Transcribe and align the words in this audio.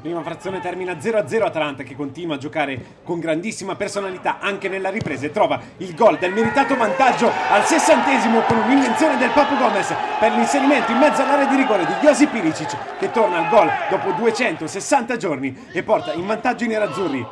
Prima 0.00 0.22
frazione 0.22 0.60
termina 0.60 0.94
0-0 0.94 1.42
Atalanta 1.42 1.82
che 1.82 1.94
continua 1.94 2.36
a 2.36 2.38
giocare 2.38 2.98
con 3.04 3.20
grandissima 3.20 3.76
personalità 3.76 4.38
anche 4.40 4.68
nella 4.68 4.88
ripresa 4.88 5.26
e 5.26 5.30
trova 5.30 5.60
il 5.78 5.94
gol 5.94 6.18
del 6.18 6.32
meritato 6.32 6.76
vantaggio 6.76 7.30
al 7.50 7.64
sessantesimo 7.64 8.40
con 8.40 8.58
un'invenzione 8.58 9.18
del 9.18 9.30
Papu 9.30 9.56
Gomez 9.56 9.94
per 10.18 10.32
l'inserimento 10.32 10.92
in 10.92 10.98
mezzo 10.98 11.22
all'area 11.22 11.46
di 11.46 11.56
rigore 11.56 11.84
di 11.84 11.92
Josi 12.00 12.26
Piricic 12.26 12.98
che 12.98 13.10
torna 13.10 13.38
al 13.38 13.48
gol 13.48 13.70
dopo 13.90 14.12
260 14.12 15.16
giorni 15.16 15.66
e 15.72 15.82
porta 15.82 16.12
in 16.14 16.26
vantaggio 16.26 16.64
i 16.64 16.68
nerazzurri 16.68 17.26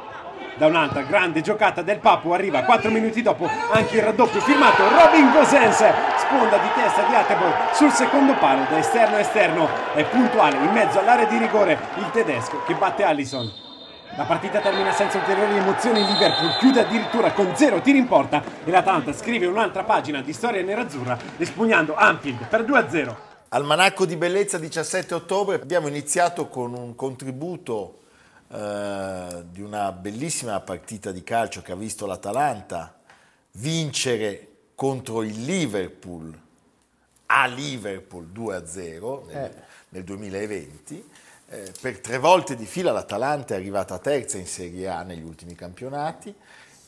da 0.58 0.66
un'altra 0.66 1.02
grande 1.02 1.40
giocata 1.40 1.82
del 1.82 2.00
Papu 2.00 2.30
arriva 2.32 2.64
4 2.64 2.90
minuti 2.90 3.22
dopo 3.22 3.48
anche 3.70 3.96
il 3.96 4.02
raddoppio 4.02 4.40
firmato 4.40 4.82
Robin 4.88 5.30
Gosens. 5.30 5.76
Sponda 6.18 6.58
di 6.58 6.68
testa 6.74 7.02
di 7.06 7.14
Atebol 7.14 7.52
sul 7.72 7.92
secondo 7.92 8.34
palo 8.34 8.66
da 8.68 8.78
esterno 8.78 9.16
a 9.16 9.20
esterno. 9.20 9.68
È 9.94 10.04
puntuale 10.04 10.56
in 10.56 10.72
mezzo 10.72 10.98
all'area 10.98 11.26
di 11.26 11.38
rigore 11.38 11.78
il 11.98 12.10
tedesco 12.10 12.64
che 12.66 12.74
batte 12.74 13.04
Allison. 13.04 13.50
La 14.16 14.24
partita 14.24 14.58
termina 14.58 14.90
senza 14.90 15.18
ulteriori 15.18 15.56
emozioni, 15.56 16.04
Liverpool 16.04 16.56
chiude 16.58 16.80
addirittura 16.80 17.30
con 17.30 17.54
zero 17.54 17.80
tiri 17.80 17.98
in 17.98 18.08
porta 18.08 18.42
e 18.64 18.70
l'Atalanta 18.70 19.12
scrive 19.12 19.46
un'altra 19.46 19.84
pagina 19.84 20.22
di 20.22 20.32
storia 20.32 20.60
nerazzurra 20.62 21.16
espugnando 21.36 21.94
Anfield 21.94 22.46
per 22.48 22.62
2-0. 22.64 23.14
Almanacco 23.50 24.04
di 24.04 24.16
bellezza 24.16 24.58
17 24.58 25.14
ottobre. 25.14 25.54
Abbiamo 25.54 25.86
iniziato 25.86 26.48
con 26.48 26.74
un 26.74 26.96
contributo 26.96 28.00
eh, 28.50 29.44
di 29.50 29.60
una 29.60 29.92
bellissima 29.92 30.58
partita 30.60 31.12
di 31.12 31.22
calcio 31.22 31.62
che 31.62 31.72
ha 31.72 31.76
visto 31.76 32.06
l'Atalanta 32.06 32.98
vincere 33.52 34.48
contro 34.74 35.22
il 35.22 35.44
Liverpool 35.44 36.38
a 37.26 37.46
Liverpool 37.46 38.30
2-0 38.32 39.26
nel, 39.26 39.36
eh. 39.36 39.54
nel 39.90 40.04
2020. 40.04 41.10
Eh, 41.50 41.72
per 41.80 41.98
tre 42.00 42.18
volte 42.18 42.56
di 42.56 42.66
fila 42.66 42.92
l'Atalanta 42.92 43.54
è 43.54 43.56
arrivata 43.56 43.98
terza 43.98 44.38
in 44.38 44.46
Serie 44.46 44.88
A 44.88 45.02
negli 45.02 45.24
ultimi 45.24 45.54
campionati 45.54 46.34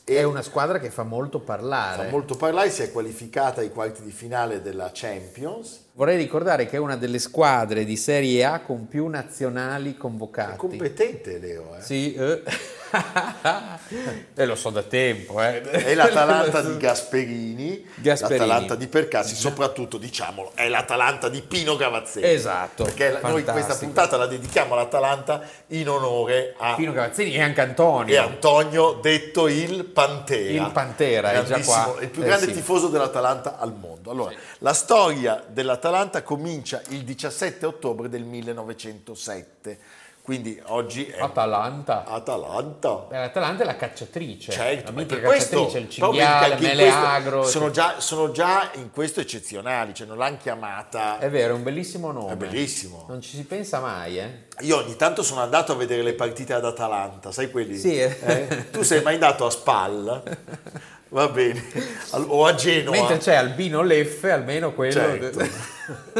è 0.03 0.23
una 0.23 0.41
squadra 0.41 0.79
che 0.79 0.89
fa 0.89 1.03
molto 1.03 1.39
parlare. 1.39 2.05
Fa 2.05 2.09
molto 2.09 2.35
parlare, 2.35 2.69
si 2.69 2.81
è 2.81 2.91
qualificata 2.91 3.61
ai 3.61 3.71
quarti 3.71 4.01
di 4.01 4.11
finale 4.11 4.61
della 4.61 4.89
Champions. 4.93 5.85
Vorrei 5.93 6.15
ricordare 6.15 6.67
che 6.67 6.77
è 6.77 6.79
una 6.79 6.95
delle 6.95 7.19
squadre 7.19 7.83
di 7.83 7.97
Serie 7.97 8.45
A 8.45 8.61
con 8.61 8.87
più 8.87 9.07
nazionali 9.07 9.97
convocati. 9.97 10.53
È 10.53 10.55
competente 10.55 11.37
Leo. 11.37 11.75
Eh? 11.77 11.81
Sì, 11.81 12.13
eh. 12.13 12.43
e 14.33 14.45
lo 14.45 14.55
so 14.55 14.69
da 14.69 14.83
tempo. 14.83 15.41
Eh. 15.41 15.61
È 15.61 15.93
l'Atalanta 15.93 16.61
di 16.61 16.77
Gasperini, 16.77 17.85
Gasperini. 17.95 18.39
l'Atalanta 18.39 18.75
di 18.75 18.87
Percassi, 18.87 19.35
soprattutto 19.35 19.97
diciamolo, 19.97 20.51
è 20.55 20.69
l'Atalanta 20.69 21.27
di 21.27 21.41
Pino 21.41 21.75
Gavazzini. 21.75 22.25
Esatto. 22.25 22.85
Perché 22.85 23.11
fantastico. 23.11 23.33
noi 23.33 23.43
questa 23.43 23.75
puntata 23.75 24.15
la 24.15 24.27
dedichiamo 24.27 24.73
all'Atalanta 24.73 25.41
in 25.67 25.89
onore 25.89 26.55
a 26.57 26.75
Pino 26.75 26.93
Gavazzini 26.93 27.33
e 27.33 27.41
anche 27.41 27.59
Antonio. 27.59 28.13
E 28.13 28.17
Antonio, 28.17 28.93
detto 29.01 29.49
il 29.49 29.83
Pantera. 29.83 30.65
Il 30.65 30.71
Pantera, 30.71 31.31
è 31.33 31.43
già 31.43 31.59
qua. 31.59 31.95
Il 31.99 32.09
più 32.09 32.23
grande 32.23 32.45
eh, 32.45 32.49
sì. 32.49 32.55
tifoso 32.55 32.87
dell'Atalanta 32.87 33.57
al 33.57 33.73
mondo. 33.73 34.09
Allora, 34.09 34.31
sì. 34.31 34.37
la 34.59 34.73
storia 34.73 35.43
dell'Atalanta 35.45 35.80
comincia 36.23 36.81
il 36.89 37.03
17 37.03 37.65
ottobre 37.65 38.09
del 38.09 38.23
1907 38.23 39.79
quindi 40.21 40.61
oggi 40.67 41.05
è 41.05 41.19
Atalanta. 41.19 42.05
Atalanta. 42.05 43.07
L'Atalanta 43.09 43.63
è 43.63 43.65
la 43.65 43.75
cacciatrice. 43.75 44.51
Certo, 44.51 44.91
la 44.93 45.05
per 45.05 45.21
questo, 45.21 45.71
il 45.75 45.89
cinghiale, 45.89 46.59
Meleagro. 46.59 47.43
Sono 47.43 47.71
già, 47.71 47.99
sono 47.99 48.31
già 48.31 48.69
in 48.75 48.91
questo 48.91 49.19
eccezionali, 49.19 49.95
cioè 49.95 50.05
non 50.05 50.17
l'hanno 50.17 50.37
chiamata. 50.37 51.17
È 51.17 51.29
vero, 51.29 51.53
è 51.53 51.57
un 51.57 51.63
bellissimo 51.63 52.11
nome. 52.11 52.33
È 52.33 52.35
bellissimo. 52.35 53.05
Non 53.07 53.19
ci 53.21 53.35
si 53.35 53.43
pensa 53.45 53.79
mai, 53.79 54.19
eh? 54.19 54.43
Io 54.59 54.77
ogni 54.77 54.95
tanto 54.95 55.23
sono 55.23 55.41
andato 55.41 55.71
a 55.71 55.75
vedere 55.75 56.03
le 56.03 56.13
partite 56.13 56.53
ad 56.53 56.65
Atalanta, 56.65 57.31
sai 57.31 57.49
quelli? 57.49 57.75
Sì. 57.75 57.99
Eh? 57.99 58.69
Tu 58.69 58.83
sei 58.83 59.01
mai 59.01 59.15
andato 59.15 59.47
a 59.47 59.49
Spal? 59.49 60.23
Va 61.11 61.27
bene. 61.27 61.61
O 62.11 62.45
a 62.45 62.55
Genova. 62.55 62.95
Mentre 62.95 63.17
c'è 63.17 63.35
Albino 63.35 63.81
Leffe, 63.81 64.31
almeno 64.31 64.73
quello. 64.73 64.93
Certo. 64.93 65.45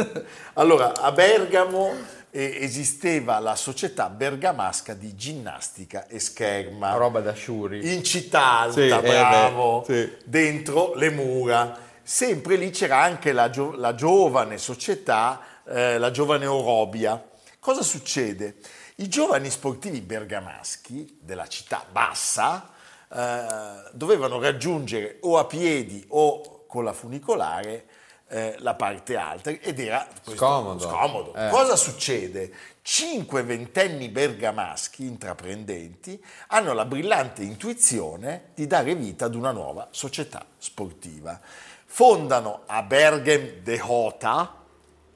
allora, 0.54 0.94
a 0.94 1.10
Bergamo 1.12 1.94
esisteva 2.30 3.38
la 3.38 3.56
società 3.56 4.10
bergamasca 4.10 4.92
di 4.92 5.14
ginnastica 5.16 6.06
e 6.08 6.18
scherma. 6.18 6.92
Roba 6.94 7.20
da 7.20 7.32
sciuri. 7.32 7.94
In 7.94 8.04
città 8.04 8.60
alta, 8.60 9.00
sì, 9.00 9.08
bravo, 9.08 9.84
eh 9.84 9.86
beh, 9.86 9.94
sì. 9.94 10.24
dentro 10.24 10.94
le 10.94 11.10
mura. 11.10 11.78
Sempre 12.02 12.56
lì 12.56 12.68
c'era 12.70 13.00
anche 13.00 13.32
la, 13.32 13.48
gio- 13.48 13.74
la 13.74 13.94
giovane 13.94 14.58
società, 14.58 15.40
eh, 15.66 15.96
la 15.96 16.10
giovane 16.10 16.44
Orobia. 16.44 17.22
Cosa 17.58 17.82
succede? 17.82 18.56
I 18.96 19.08
giovani 19.08 19.48
sportivi 19.48 20.02
bergamaschi 20.02 21.18
della 21.22 21.46
città 21.46 21.82
bassa 21.90 22.71
eh, 23.14 23.90
dovevano 23.92 24.40
raggiungere 24.40 25.18
o 25.20 25.38
a 25.38 25.44
piedi 25.44 26.04
o 26.08 26.64
con 26.66 26.84
la 26.84 26.94
funicolare 26.94 27.84
eh, 28.28 28.56
la 28.60 28.74
parte 28.74 29.16
alta 29.16 29.50
ed 29.50 29.78
era 29.78 30.06
scomodo. 30.22 30.88
scomodo. 30.88 31.34
Eh. 31.34 31.50
Cosa 31.50 31.76
succede? 31.76 32.50
Cinque 32.80 33.42
ventenni 33.42 34.08
bergamaschi 34.08 35.04
intraprendenti 35.04 36.22
hanno 36.48 36.72
la 36.72 36.86
brillante 36.86 37.42
intuizione 37.42 38.52
di 38.54 38.66
dare 38.66 38.94
vita 38.94 39.26
ad 39.26 39.34
una 39.34 39.52
nuova 39.52 39.88
società 39.90 40.46
sportiva. 40.56 41.38
Fondano 41.84 42.62
a 42.64 42.82
Bergen 42.82 43.60
de 43.62 43.78
Hota, 43.84 44.54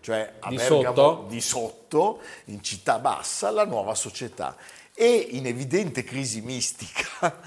cioè 0.03 0.35
a 0.39 0.51
di 0.51 0.57
Bergamo 0.57 0.83
sotto. 0.83 1.27
di 1.29 1.41
sotto, 1.41 2.21
in 2.47 2.63
città 2.63 2.99
bassa, 2.99 3.51
la 3.51 3.65
nuova 3.65 3.95
società. 3.95 4.55
E 4.93 5.29
in 5.31 5.47
evidente 5.47 6.05
crisi 6.05 6.43
mistica 6.43 7.41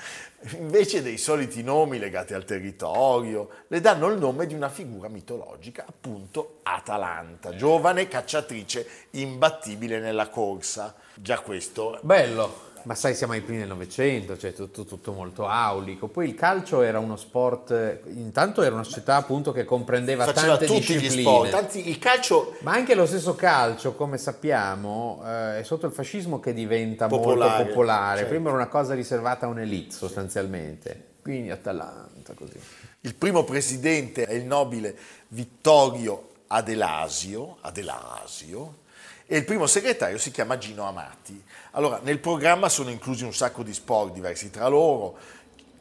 invece 0.57 1.01
dei 1.01 1.17
soliti 1.17 1.63
nomi 1.63 1.99
legati 1.99 2.33
al 2.33 2.45
territorio, 2.45 3.49
le 3.67 3.81
danno 3.81 4.07
il 4.07 4.17
nome 4.17 4.45
di 4.45 4.53
una 4.53 4.69
figura 4.69 5.07
mitologica, 5.09 5.85
appunto 5.87 6.59
Atalanta, 6.63 7.55
giovane 7.55 8.07
cacciatrice 8.07 8.87
imbattibile 9.11 9.99
nella 9.99 10.29
corsa. 10.29 10.95
Già 11.15 11.39
questo. 11.39 11.99
Bello. 12.01 12.68
Ma 12.83 12.95
sai, 12.95 13.15
siamo 13.15 13.33
ai 13.33 13.41
primi 13.41 13.59
del 13.59 13.67
Novecento, 13.67 14.37
cioè 14.37 14.53
tutto, 14.53 14.85
tutto, 14.85 15.11
molto 15.11 15.47
aulico. 15.47 16.07
Poi 16.07 16.27
il 16.27 16.35
calcio 16.35 16.81
era 16.81 16.99
uno 16.99 17.15
sport, 17.15 17.99
intanto 18.07 18.61
era 18.61 18.73
una 18.73 18.83
società 18.83 19.15
appunto 19.15 19.51
che 19.51 19.65
comprendeva 19.65 20.25
Faceva 20.25 20.57
tante 20.57 20.65
tutti 20.65 20.97
discipline. 20.97 21.15
gli 21.15 21.21
sport, 21.21 21.53
anzi 21.53 21.89
il 21.89 21.99
calcio... 21.99 22.55
Ma 22.59 22.73
anche 22.73 22.95
lo 22.95 23.05
stesso 23.05 23.35
calcio, 23.35 23.93
come 23.95 24.17
sappiamo, 24.17 25.21
eh, 25.25 25.59
è 25.59 25.63
sotto 25.63 25.85
il 25.85 25.91
fascismo 25.91 26.39
che 26.39 26.53
diventa 26.53 27.07
popolare, 27.07 27.51
molto 27.57 27.69
popolare. 27.69 28.17
Certo. 28.17 28.33
Prima 28.33 28.49
era 28.49 28.57
una 28.57 28.67
cosa 28.67 28.93
riservata 28.93 29.45
a 29.45 29.49
un'elite 29.49 29.95
sostanzialmente. 29.95 31.07
Quindi 31.21 31.51
Atalanta 31.51 32.33
così. 32.33 32.59
Il 33.01 33.15
primo 33.15 33.43
presidente 33.43 34.25
è 34.25 34.33
il 34.33 34.45
nobile 34.45 34.95
Vittorio 35.29 36.28
Adelasio, 36.51 37.57
Adelasio 37.61 38.87
e 39.27 39.37
il 39.37 39.45
primo 39.45 39.67
segretario 39.67 40.17
si 40.17 40.31
chiama 40.31 40.57
Gino 40.57 40.83
Amati. 40.83 41.43
Allora, 41.71 41.99
nel 42.01 42.17
programma 42.17 42.69
sono 42.69 42.89
inclusi 42.89 43.23
un 43.23 43.33
sacco 43.33 43.61
di 43.61 43.73
sport 43.73 44.13
diversi 44.13 44.49
tra 44.49 44.67
loro, 44.67 45.17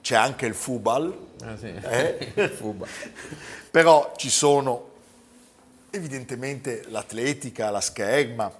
c'è 0.03 0.17
anche 0.17 0.45
il 0.45 0.55
fubal, 0.55 1.17
ah, 1.43 1.57
sì. 1.57 1.67
eh? 1.69 2.33
il 2.37 2.51
fubal. 2.51 2.87
però 3.71 4.13
ci 4.17 4.29
sono 4.29 4.91
evidentemente 5.91 6.85
l'atletica, 6.89 7.71
la 7.71 7.81
scherma. 7.81 8.53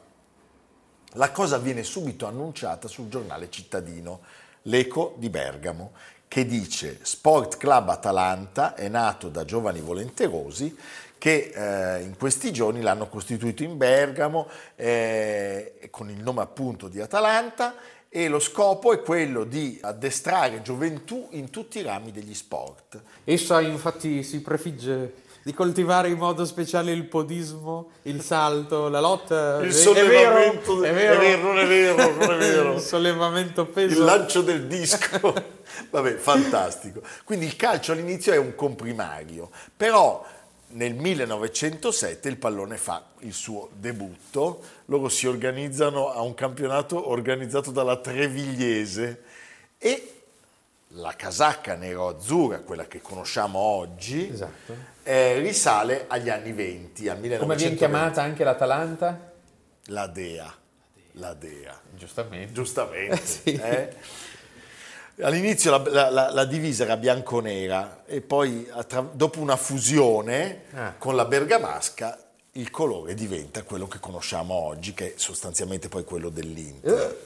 La 1.13 1.31
cosa 1.31 1.59
viene 1.59 1.83
subito 1.83 2.27
annunciata 2.27 2.89
sul 2.89 3.09
giornale 3.09 3.51
cittadino, 3.51 4.21
l'Eco 4.63 5.15
di 5.19 5.29
Bergamo, 5.29 5.93
che 6.29 6.47
dice 6.47 6.99
Sport 7.03 7.57
Club 7.57 7.89
Atalanta 7.89 8.75
è 8.75 8.89
nato 8.89 9.29
da 9.29 9.45
giovani 9.45 9.81
volenterosi 9.81 10.77
che 11.19 11.51
eh, 11.53 12.03
in 12.03 12.17
questi 12.17 12.53
giorni 12.53 12.81
l'hanno 12.81 13.09
costituito 13.09 13.63
in 13.63 13.77
Bergamo 13.77 14.49
eh, 14.77 15.89
con 15.91 16.09
il 16.09 16.23
nome 16.23 16.43
appunto 16.43 16.89
di 16.89 17.01
Atalanta 17.01 17.75
e 18.09 18.29
lo 18.29 18.39
scopo 18.39 18.93
è 18.93 19.03
quello 19.03 19.45
di 19.45 19.79
addestrare 19.83 20.63
gioventù 20.63 21.29
in 21.33 21.51
tutti 21.51 21.79
i 21.79 21.83
rami 21.83 22.11
degli 22.11 22.35
sport. 22.35 23.01
Essa 23.25 23.61
infatti 23.61 24.23
si 24.23 24.41
prefigge 24.41 25.27
di 25.43 25.55
coltivare 25.55 26.09
in 26.09 26.19
modo 26.19 26.45
speciale 26.45 26.93
il 26.93 27.05
podismo, 27.05 27.91
il 28.03 28.21
salto, 28.23 28.89
la 28.89 29.01
lotta. 29.01 29.61
Il 29.63 29.73
sollevamento, 29.73 30.83
è 30.83 30.93
vero, 30.93 31.15
è 31.15 31.19
vero, 31.19 31.43
non 31.43 31.59
è 31.59 31.67
vero, 31.67 32.15
non 32.15 32.35
è 32.35 32.37
vero. 32.37 32.75
il 32.75 32.81
sollevamento 32.81 33.67
peso. 33.67 33.99
Il 33.99 34.05
lancio 34.05 34.43
del 34.43 34.67
disco. 34.67 35.33
Vabbè, 35.91 36.17
fantastico. 36.17 37.01
Quindi 37.25 37.47
il 37.47 37.57
calcio 37.57 37.93
all'inizio 37.93 38.33
è 38.33 38.37
un 38.37 38.55
comprimario, 38.55 39.51
però 39.77 40.25
nel 40.71 40.95
1907 40.95 42.29
il 42.29 42.37
pallone 42.37 42.77
fa 42.77 43.05
il 43.21 43.33
suo 43.33 43.71
debutto, 43.75 44.63
loro 44.87 45.09
si 45.09 45.27
organizzano 45.27 46.11
a 46.13 46.21
un 46.21 46.35
campionato 46.35 47.09
organizzato 47.11 47.71
dalla 47.71 47.97
Trevigliese 47.97 49.23
e 49.79 50.13
la 50.93 51.15
casacca 51.15 51.75
nero-azzurra, 51.75 52.61
quella 52.61 52.87
che 52.87 53.01
conosciamo 53.01 53.59
oggi, 53.59 54.29
Esatto. 54.31 54.75
eh, 55.03 55.39
risale 55.39 56.05
agli 56.09 56.29
anni 56.31 56.53
20, 56.53 57.09
al 57.09 57.19
1920. 57.19 57.39
Come 57.39 57.57
viene 57.57 57.75
chiamata 57.77 58.23
anche 58.23 58.45
l'Atalanta? 58.45 59.33
La 59.87 60.07
Dea, 60.07 60.55
la 61.13 61.35
Dea, 61.35 61.79
Giustamente. 61.95 62.53
giustamente. 62.53 63.17
Sì. 63.25 63.53
eh. 63.53 63.95
All'inizio 65.21 65.71
la, 65.73 65.83
la- 65.91 66.11
la- 66.11 66.31
la 66.33 66.45
divisa 66.45 66.85
era 66.85 66.97
bianco-nera 66.97 68.03
e 68.07 68.21
poi 68.21 68.69
attra- 68.71 69.09
dopo 69.13 69.41
una 69.41 69.57
fusione 69.57 70.63
Ah. 70.75 70.95
con 70.97 71.17
la 71.17 71.25
bergamasca 71.25 72.17
il 72.53 72.71
colore 72.71 73.15
diventa 73.15 73.63
quello 73.63 73.87
che 73.89 73.99
conosciamo 74.01 74.55
oggi, 74.55 74.95
che 74.95 75.07
è 75.09 75.13
sostanzialmente 75.17 75.89
poi 75.89 76.05
quello 76.05 76.29
dell'Inter. 76.29 77.17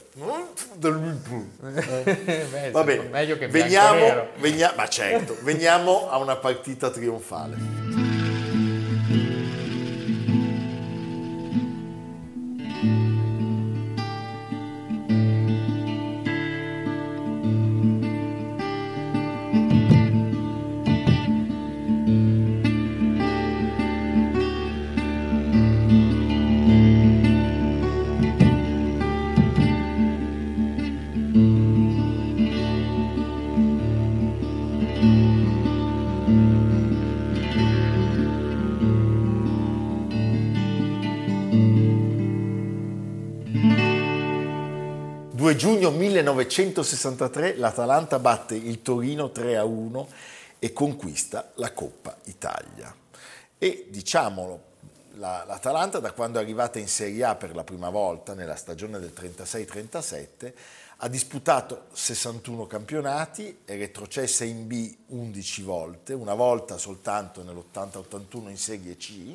Beh, 1.59 2.71
Va 2.71 2.83
bene, 2.83 3.03
meglio 3.09 3.37
che 3.37 3.47
veniamo, 3.47 3.95
bianco-nero. 3.95 4.29
venia- 4.37 4.73
ma 4.75 4.87
certo, 4.87 5.35
veniamo 5.41 6.09
a 6.09 6.17
una 6.17 6.35
partita 6.35 6.89
trionfale. 6.91 7.55
Giugno 45.63 45.91
1963 45.91 47.55
l'Atalanta 47.55 48.19
batte 48.19 48.53
il 48.53 48.81
Torino 48.81 49.31
3-1 49.33 50.05
e 50.59 50.73
conquista 50.73 51.53
la 51.55 51.71
Coppa 51.71 52.17
Italia. 52.25 52.93
E 53.57 53.87
diciamolo, 53.89 54.61
la- 55.11 55.45
l'Atalanta 55.47 55.99
da 55.99 56.11
quando 56.11 56.37
è 56.37 56.41
arrivata 56.41 56.79
in 56.79 56.89
Serie 56.89 57.23
A 57.23 57.35
per 57.35 57.55
la 57.55 57.63
prima 57.63 57.89
volta, 57.89 58.33
nella 58.33 58.57
stagione 58.57 58.99
del 58.99 59.13
36-37, 59.17 60.53
ha 60.97 61.07
disputato 61.07 61.85
61 61.93 62.67
campionati, 62.67 63.59
è 63.63 63.77
retrocessa 63.77 64.43
in 64.43 64.67
B 64.67 64.93
11 65.07 65.61
volte, 65.61 66.11
una 66.11 66.33
volta 66.33 66.77
soltanto 66.77 67.41
nell'80-81 67.41 68.49
in 68.49 68.57
Serie 68.57 68.97
C, 68.97 69.33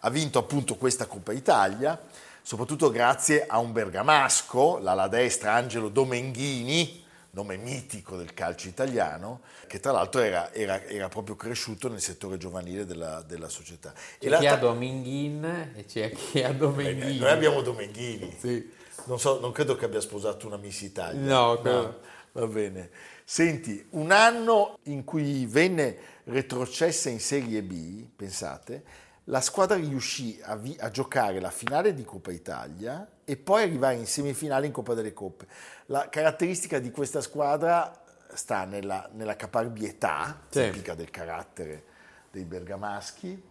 ha 0.00 0.10
vinto 0.10 0.38
appunto 0.38 0.76
questa 0.76 1.06
Coppa 1.06 1.32
Italia, 1.32 1.98
soprattutto 2.42 2.90
grazie 2.90 3.46
a 3.46 3.58
un 3.58 3.72
bergamasco, 3.72 4.78
l'ala 4.78 5.08
destra 5.08 5.54
Angelo 5.54 5.88
Domenghini, 5.88 7.00
nome 7.30 7.56
mitico 7.56 8.16
del 8.16 8.34
calcio 8.34 8.68
italiano, 8.68 9.40
che 9.66 9.80
tra 9.80 9.92
l'altro 9.92 10.20
era, 10.20 10.52
era- 10.52 10.82
era 10.84 11.08
proprio 11.08 11.34
cresciuto 11.34 11.88
nel 11.88 12.00
settore 12.00 12.36
giovanile 12.36 12.84
della, 12.84 13.22
della 13.22 13.48
società. 13.48 13.94
E 14.18 14.28
C'è 14.28 14.38
chi 14.38 14.46
ha 14.46 14.56
Dominghin 14.56 15.72
e 15.74 15.84
c'è 15.86 16.10
chi 16.10 16.42
ha 16.42 16.52
Domenghini. 16.52 17.18
noi 17.18 17.30
abbiamo 17.30 17.62
Domenghini. 17.62 18.36
Sì. 18.38 18.70
Non, 19.06 19.18
so, 19.18 19.40
non 19.40 19.50
credo 19.52 19.74
che 19.74 19.86
abbia 19.86 20.00
sposato 20.00 20.46
una 20.46 20.58
Miss 20.58 20.82
Italia. 20.82 21.20
No, 21.20 21.58
credo. 21.60 22.00
Va 22.32 22.46
bene. 22.46 22.90
Senti, 23.24 23.84
un 23.90 24.10
anno 24.10 24.78
in 24.84 25.04
cui 25.04 25.46
venne 25.46 25.96
retrocessa 26.24 27.08
in 27.08 27.18
Serie 27.20 27.62
B, 27.62 28.04
pensate, 28.14 28.84
la 29.32 29.40
squadra 29.40 29.76
riuscì 29.76 30.38
a, 30.42 30.56
vi- 30.56 30.76
a 30.78 30.90
giocare 30.90 31.40
la 31.40 31.50
finale 31.50 31.94
di 31.94 32.04
Coppa 32.04 32.30
Italia 32.30 33.08
e 33.24 33.38
poi 33.38 33.62
arrivare 33.62 33.94
in 33.94 34.06
semifinale 34.06 34.66
in 34.66 34.72
Coppa 34.72 34.92
delle 34.92 35.14
Coppe. 35.14 35.46
La 35.86 36.10
caratteristica 36.10 36.78
di 36.78 36.90
questa 36.90 37.22
squadra 37.22 37.98
sta 38.34 38.64
nella, 38.66 39.08
nella 39.14 39.34
caparbietà 39.34 40.42
Sì. 40.50 40.64
tipica 40.64 40.94
del 40.94 41.08
carattere 41.08 41.84
dei 42.30 42.44
bergamaschi 42.44 43.42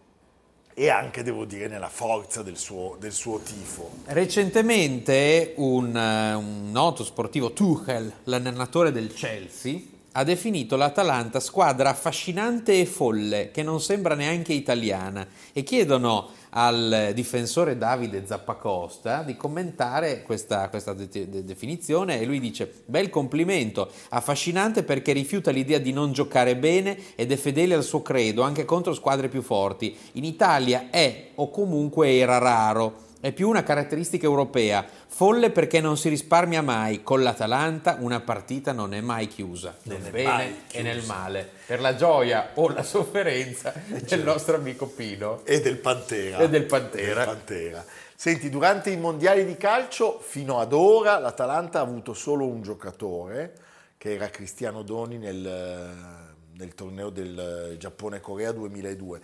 e 0.73 0.89
anche, 0.89 1.23
devo 1.23 1.45
dire, 1.45 1.67
nella 1.67 1.89
forza 1.89 2.43
del 2.43 2.57
suo, 2.57 2.95
del 2.99 3.11
suo 3.11 3.39
tifo. 3.39 3.89
Recentemente 4.05 5.55
un, 5.57 5.97
eh, 5.97 6.33
un 6.35 6.69
noto 6.71 7.03
sportivo, 7.03 7.53
Tuchel, 7.53 8.11
l'allenatore 8.25 8.91
del 8.91 9.11
Chelsea, 9.13 9.79
ha 10.13 10.23
definito 10.23 10.75
l'Atalanta 10.75 11.39
squadra 11.39 11.89
affascinante 11.89 12.79
e 12.79 12.85
folle, 12.85 13.51
che 13.51 13.63
non 13.63 13.79
sembra 13.79 14.15
neanche 14.15 14.53
italiana, 14.53 15.25
e 15.53 15.63
chiedono 15.63 16.29
al 16.53 17.11
difensore 17.13 17.77
Davide 17.77 18.25
Zappacosta 18.25 19.23
di 19.23 19.37
commentare 19.37 20.23
questa, 20.23 20.67
questa 20.69 20.93
de- 20.93 21.07
de- 21.07 21.45
definizione 21.45 22.19
e 22.19 22.25
lui 22.25 22.41
dice 22.41 22.83
bel 22.85 23.09
complimento, 23.09 23.89
affascinante 24.09 24.83
perché 24.83 25.13
rifiuta 25.13 25.51
l'idea 25.51 25.77
di 25.77 25.93
non 25.93 26.11
giocare 26.11 26.57
bene 26.57 26.97
ed 27.15 27.31
è 27.31 27.37
fedele 27.37 27.75
al 27.75 27.83
suo 27.83 28.01
credo 28.01 28.41
anche 28.41 28.65
contro 28.65 28.93
squadre 28.93 29.29
più 29.29 29.41
forti. 29.41 29.95
In 30.13 30.25
Italia 30.25 30.89
è 30.89 31.29
o 31.35 31.49
comunque 31.49 32.17
era 32.17 32.37
raro. 32.37 33.09
È 33.21 33.31
più 33.31 33.47
una 33.49 33.61
caratteristica 33.61 34.25
europea, 34.25 34.83
folle 35.07 35.51
perché 35.51 35.79
non 35.79 35.95
si 35.95 36.09
risparmia 36.09 36.63
mai. 36.63 37.03
Con 37.03 37.21
l'Atalanta 37.21 37.97
una 37.99 38.19
partita 38.19 38.71
non 38.71 38.95
è 38.95 39.01
mai 39.01 39.27
chiusa, 39.27 39.77
nel 39.83 40.01
è 40.01 40.09
bene 40.09 40.63
e 40.71 40.81
nel 40.81 41.05
male, 41.05 41.47
per 41.67 41.81
la 41.81 41.95
gioia 41.95 42.49
o 42.55 42.69
la 42.69 42.81
sofferenza 42.81 43.75
del 43.85 44.23
nostro 44.23 44.55
amico 44.55 44.87
Pino. 44.87 45.41
E 45.45 45.61
del 45.61 45.77
Pantera. 45.77 46.39
E 46.39 46.49
del 46.49 46.63
Pantera. 46.63 47.25
Del 47.25 47.35
Pantera. 47.35 47.85
Senti, 48.15 48.49
durante 48.49 48.89
i 48.89 48.97
mondiali 48.97 49.45
di 49.45 49.55
calcio, 49.55 50.19
fino 50.19 50.57
ad 50.57 50.73
ora, 50.73 51.19
l'Atalanta 51.19 51.77
ha 51.77 51.83
avuto 51.83 52.15
solo 52.15 52.47
un 52.47 52.63
giocatore, 52.63 53.53
che 53.99 54.15
era 54.15 54.29
Cristiano 54.29 54.81
Doni 54.81 55.19
nel, 55.19 56.17
nel 56.53 56.73
torneo 56.73 57.11
del 57.11 57.75
Giappone-Corea 57.77 58.51
2002. 58.51 59.21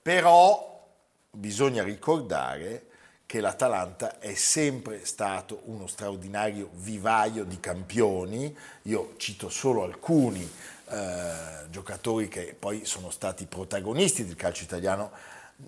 Però 0.00 0.88
bisogna 1.32 1.82
ricordare 1.82 2.89
che 3.30 3.40
l'Atalanta 3.40 4.18
è 4.18 4.34
sempre 4.34 5.04
stato 5.04 5.60
uno 5.66 5.86
straordinario 5.86 6.68
vivaio 6.72 7.44
di 7.44 7.60
campioni. 7.60 8.52
Io 8.82 9.14
cito 9.18 9.48
solo 9.48 9.84
alcuni 9.84 10.42
eh, 10.88 11.32
giocatori 11.70 12.26
che 12.26 12.56
poi 12.58 12.84
sono 12.84 13.08
stati 13.10 13.46
protagonisti 13.46 14.26
del 14.26 14.34
calcio 14.34 14.64
italiano 14.64 15.12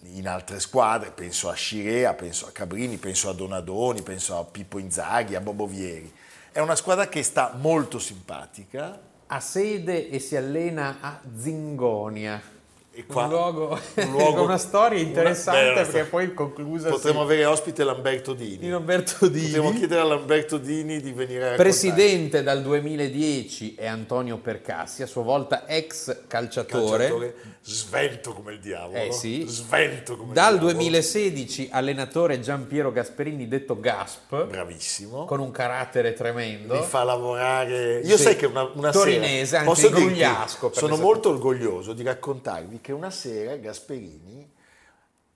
in 0.06 0.26
altre 0.26 0.58
squadre, 0.58 1.12
penso 1.12 1.48
a 1.50 1.54
Scirea, 1.54 2.14
penso 2.14 2.48
a 2.48 2.50
Cabrini, 2.50 2.96
penso 2.96 3.28
a 3.28 3.32
Donadoni, 3.32 4.02
penso 4.02 4.36
a 4.36 4.44
Pippo 4.44 4.80
Inzaghi, 4.80 5.36
a 5.36 5.40
Bobo 5.40 5.68
Vieri. 5.68 6.12
È 6.50 6.58
una 6.58 6.74
squadra 6.74 7.06
che 7.06 7.22
sta 7.22 7.54
molto 7.56 8.00
simpatica, 8.00 8.98
Ha 9.28 9.38
sede 9.38 10.10
e 10.10 10.18
si 10.18 10.34
allena 10.34 10.96
a 11.00 11.20
Zingonia. 11.36 12.42
E 12.94 13.06
qua- 13.06 13.24
un 13.24 13.30
luogo, 13.30 13.80
un 13.94 14.10
luogo- 14.12 14.42
una 14.42 14.58
storia 14.58 14.98
una- 14.98 15.08
interessante 15.08 15.60
beh, 15.60 15.64
una 15.66 15.74
perché 15.76 15.88
storia- 15.88 16.06
poi 16.10 16.34
conclusa 16.34 16.90
Potremmo 16.90 17.22
avere 17.22 17.46
ospite 17.46 17.84
Lamberto 17.84 18.34
Dini. 18.34 18.58
di 18.58 18.70
Roberto 18.70 19.28
Dini. 19.28 19.46
Potremmo 19.46 19.72
chiedere 19.72 20.00
a 20.02 20.04
Lamberto 20.04 20.58
Dini 20.58 21.00
di 21.00 21.12
venire 21.12 21.52
a. 21.52 21.56
Presidente 21.56 22.42
dal 22.42 22.60
2010 22.62 23.76
è 23.76 23.86
Antonio 23.86 24.36
Percassi, 24.36 25.02
a 25.02 25.06
sua 25.06 25.22
volta 25.22 25.66
ex 25.66 26.24
calciatore. 26.26 26.96
calciatore 27.06 27.34
svelto 27.64 28.32
come 28.34 28.52
il 28.54 28.58
diavolo. 28.60 28.98
Eh 28.98 29.12
sì. 29.12 29.44
Svelto 29.46 30.16
come 30.16 30.34
Dal 30.34 30.52
il 30.54 30.58
diavolo. 30.58 30.72
2016 30.78 31.68
allenatore 31.72 32.40
Giampiero 32.40 32.92
Gasperini, 32.92 33.48
detto 33.48 33.78
Gasp, 33.80 34.44
Bravissimo. 34.48 35.24
con 35.24 35.40
un 35.40 35.50
carattere 35.50 36.12
tremendo. 36.12 36.74
mi 36.74 36.82
fa 36.82 37.04
lavorare. 37.04 38.00
Io 38.00 38.16
Sì. 38.18 38.22
sai 38.22 38.36
che 38.36 38.44
una, 38.46 38.68
una 38.74 38.90
Torinese, 38.90 39.46
sera 39.56 39.62
anzi, 39.70 39.88
posso 39.88 39.94
dirti, 39.96 40.24
sono 40.72 40.96
molto 40.96 41.30
orgoglioso 41.30 41.92
di 41.94 42.02
raccontarvi 42.02 42.80
che 42.82 42.92
una 42.92 43.10
sera 43.10 43.56
Gasperini 43.56 44.46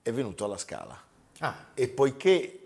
è 0.03 0.11
venuto 0.11 0.45
alla 0.45 0.57
Scala 0.57 0.95
Ah, 1.39 1.55
e 1.73 1.87
poiché 1.87 2.59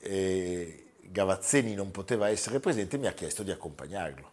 eh, 0.00 0.84
Gavazzeni 1.00 1.74
non 1.74 1.90
poteva 1.90 2.28
essere 2.30 2.60
presente 2.60 2.96
mi 2.98 3.06
ha 3.06 3.12
chiesto 3.12 3.42
di 3.42 3.50
accompagnarlo. 3.50 4.30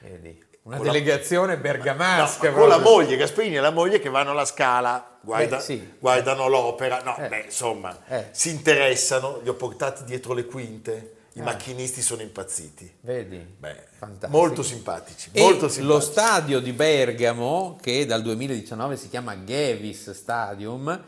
vedi, 0.00 0.44
una 0.62 0.76
Con 0.76 0.86
la- 0.86 0.92
delegazione 0.92 1.54
No, 1.56 1.60
bergamasca. 1.60 2.50
ma 2.50 2.56
con 2.58 2.68
la 2.68 2.78
moglie, 2.78 3.16
Gasperini 3.16 3.56
e 3.56 3.60
la 3.60 3.70
moglie 3.70 3.98
che 4.00 4.08
vanno 4.10 4.30
alla 4.32 4.44
Scala, 4.44 5.18
guarda- 5.20 5.56
Beh, 5.56 5.62
sì. 5.62 5.94
guardano 5.98 6.46
l'opera, 6.48 7.02
no, 7.02 7.16
Eh. 7.16 7.28
beh, 7.28 7.40
insomma, 7.46 7.96
Eh. 8.06 8.26
si 8.32 8.50
interessano, 8.50 9.40
li 9.42 9.48
ho 9.48 9.54
portati 9.54 10.04
dietro 10.04 10.34
le 10.34 10.44
quinte, 10.44 11.16
i 11.38 11.40
Ah. 11.40 11.44
macchinisti 11.44 12.02
sono 12.02 12.22
impazziti. 12.22 12.96
Vedi? 13.00 13.36
Beh, 13.36 13.86
molto 14.26 14.62
simpatici, 14.62 15.30
molto 15.36 15.66
lo 15.66 15.70
simpatici. 15.70 16.10
stadio 16.10 16.60
di 16.60 16.72
Bergamo, 16.72 17.78
che 17.80 18.04
dal 18.06 18.22
2019 18.22 18.96
si 18.96 19.08
chiama 19.08 19.44
Gevis 19.44 20.10
Stadium, 20.10 21.04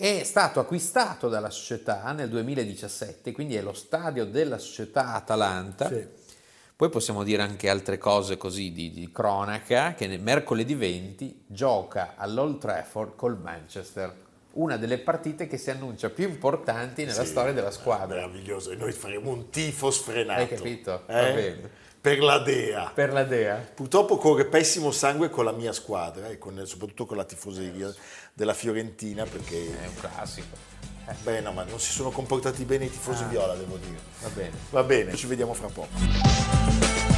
È 0.00 0.22
stato 0.22 0.60
acquistato 0.60 1.28
dalla 1.28 1.50
società 1.50 2.12
nel 2.12 2.28
2017, 2.28 3.32
quindi 3.32 3.56
è 3.56 3.60
lo 3.60 3.72
stadio 3.72 4.26
della 4.26 4.58
società 4.58 5.12
Atalanta. 5.14 5.88
Sì. 5.88 6.06
Poi 6.76 6.88
possiamo 6.88 7.24
dire 7.24 7.42
anche 7.42 7.68
altre 7.68 7.98
cose 7.98 8.36
così 8.36 8.70
di, 8.70 8.92
di 8.92 9.10
cronaca, 9.10 9.94
che 9.94 10.06
mercoledì 10.18 10.74
20 10.76 11.46
gioca 11.48 12.14
all'Old 12.16 12.58
Trafford 12.60 13.16
col 13.16 13.40
Manchester, 13.40 14.14
una 14.52 14.76
delle 14.76 14.98
partite 14.98 15.46
che 15.46 15.56
si 15.58 15.70
annuncia 15.70 16.10
più 16.10 16.26
importanti 16.28 17.04
nella 17.04 17.22
Sì, 17.24 17.28
storia 17.30 17.52
della 17.52 17.70
squadra. 17.70 18.16
Meraviglioso, 18.16 18.70
e 18.72 18.76
noi 18.76 18.92
faremo 18.92 19.30
un 19.30 19.50
tifo 19.50 19.90
sfrenato. 19.90 20.40
Hai 20.40 20.48
capito? 20.48 21.02
Va 21.06 21.28
Eh? 21.28 21.34
bene. 21.34 21.70
Per 22.00 22.20
la 22.20 22.38
Dea. 22.38 22.90
Per 22.94 23.12
la 23.12 23.24
Dea. 23.24 23.56
Purtroppo 23.74 24.16
corre 24.18 24.46
pessimo 24.46 24.90
sangue 24.92 25.28
con 25.30 25.44
la 25.44 25.52
mia 25.52 25.72
squadra 25.72 26.28
e 26.28 26.38
con- 26.38 26.64
soprattutto 26.64 27.06
con 27.06 27.16
la 27.16 27.24
tifoseria 27.24 27.92
della 28.32 28.54
Fiorentina 28.54 29.24
perché, 29.24 29.56
È 29.82 29.86
un 29.86 29.94
classico. 30.00 30.56
beh 31.22 31.40
no, 31.40 31.52
ma 31.52 31.64
non 31.64 31.78
si 31.80 31.90
sono 31.92 32.10
comportati 32.10 32.64
bene 32.64 32.86
i 32.86 32.90
tifosi 32.90 33.24
Ah. 33.24 33.26
viola, 33.28 33.54
devo 33.54 33.76
dire. 33.76 33.98
Va 34.22 34.28
bene. 34.28 34.56
Va 34.70 34.82
bene, 34.84 35.14
ci 35.16 35.26
vediamo 35.26 35.52
fra 35.54 35.66
poco. 35.68 37.16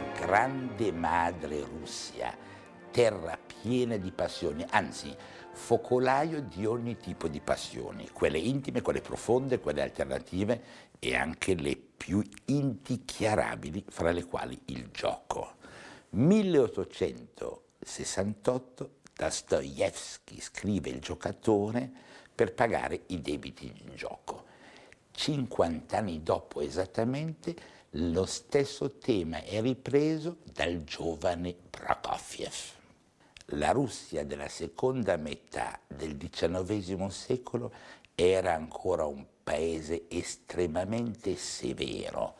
Grande 0.00 0.90
madre 0.92 1.60
Russia, 1.60 2.34
terra 2.90 3.38
piena 3.38 3.96
di 3.96 4.10
passioni, 4.12 4.64
anzi 4.70 5.14
focolaio 5.52 6.40
di 6.40 6.66
ogni 6.66 6.96
tipo 6.96 7.28
di 7.28 7.40
passioni, 7.40 8.08
quelle 8.10 8.38
intime, 8.38 8.80
quelle 8.80 9.00
profonde, 9.00 9.60
quelle 9.60 9.82
alternative 9.82 10.62
e 10.98 11.14
anche 11.16 11.54
le 11.54 11.76
più 11.76 12.22
indichiarabili, 12.46 13.84
fra 13.88 14.10
le 14.12 14.24
quali 14.24 14.58
il 14.66 14.88
gioco. 14.90 15.56
1868 16.10 18.90
Dostoevsky 19.14 20.40
scrive 20.40 20.90
il 20.90 21.00
giocatore 21.00 21.90
per 22.34 22.52
pagare 22.54 23.02
i 23.06 23.20
debiti 23.20 23.66
in 23.66 23.96
gioco. 23.96 24.44
50 25.10 25.96
anni 25.96 26.22
dopo 26.22 26.60
esattamente, 26.60 27.56
lo 27.92 28.26
stesso 28.26 28.98
tema 28.98 29.42
è 29.42 29.62
ripreso 29.62 30.38
dal 30.52 30.84
giovane 30.84 31.54
Prokofiev. 31.70 32.52
La 33.52 33.70
Russia 33.70 34.26
della 34.26 34.48
seconda 34.48 35.16
metà 35.16 35.80
del 35.86 36.18
XIX 36.18 37.06
secolo 37.06 37.72
era 38.14 38.52
ancora 38.52 39.06
un 39.06 39.24
paese 39.42 40.04
estremamente 40.08 41.34
severo, 41.36 42.34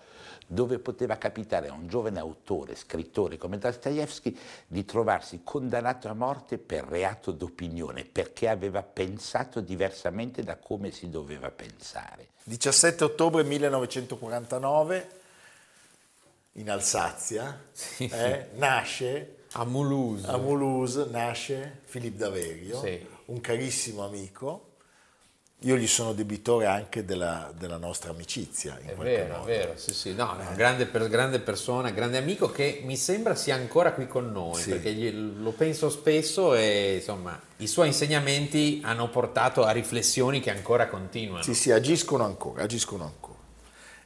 dove 0.47 0.79
poteva 0.81 1.17
capitare 1.17 1.69
a 1.69 1.73
un 1.73 1.89
giovane 1.89 2.19
autore, 2.19 2.75
scrittore 2.75 3.39
come 3.39 3.57
Dostoevsky 3.57 4.37
di 4.67 4.85
trovarsi 4.85 5.41
condannato 5.43 6.09
a 6.09 6.15
morte 6.15 6.59
per 6.59 6.85
reato 6.85 7.33
d'opinione, 7.33 8.05
perché 8.05 8.49
aveva 8.49 8.83
pensato 8.83 9.63
diversamente 9.63 10.43
da 10.43 10.59
come 10.59 10.91
si 10.91 11.09
doveva 11.09 11.51
pensare. 11.51 12.29
17 12.45 13.05
ottobre 13.05 13.45
1949 13.45 15.18
in 16.59 16.71
Alsazia 16.71 17.67
eh, 17.99 18.49
nasce 18.55 19.37
A 19.53 19.65
Mulhouse. 19.65 20.27
a 20.27 20.37
Mulhouse 20.37 21.07
nasce 21.11 21.81
Filippo 21.85 22.19
Daverio, 22.19 22.81
Sì. 22.81 23.07
un 23.27 23.41
carissimo 23.41 24.05
amico. 24.05 24.65
Io 25.63 25.77
gli 25.77 25.89
sono 25.89 26.13
debitore 26.13 26.67
anche 26.67 27.05
della, 27.05 27.53
della 27.59 27.79
nostra 27.79 28.11
amicizia. 28.11 28.79
In 28.83 28.91
È 28.91 28.95
vero, 28.95 29.25
è 29.35 29.37
modo. 29.39 29.45
vero, 29.45 29.73
sì, 29.77 29.93
sì, 29.93 30.15
no, 30.15 30.35
no, 30.35 30.45
grande, 30.55 30.87
per- 30.87 31.09
grande 31.09 31.41
persona, 31.41 31.91
grande 31.91 32.17
amico 32.19 32.51
che 32.53 32.83
mi 32.85 32.97
sembra 32.97 33.35
sia 33.35 33.57
ancora 33.57 33.93
qui 33.93 34.07
con 34.07 34.31
noi, 34.31 34.61
Sì. 34.63 34.71
perché 34.71 34.93
gli- 34.93 35.41
lo 35.43 35.51
penso 35.51 35.91
spesso 35.91 36.55
e 36.55 36.97
insomma 36.97 37.41
i 37.57 37.67
suoi 37.67 37.89
insegnamenti 37.89 38.81
hanno 38.85 39.09
portato 39.11 39.65
a 39.65 39.73
riflessioni 39.73 40.39
che 40.41 40.51
ancora 40.51 40.87
continuano. 40.87 41.43
Sì, 41.43 41.55
sì, 41.55 41.73
agiscono 41.73 42.25
ancora, 42.25 42.63
agiscono 42.63 43.03
ancora. 43.05 43.28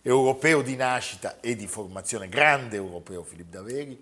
Europeo 0.03 0.63
di 0.63 0.75
nascita 0.75 1.37
e 1.41 1.55
di 1.55 1.69
formazione, 1.69 2.29
grande 2.29 2.77
europeo 2.77 3.23
Filippo 3.23 3.59
Daverio, 3.59 3.99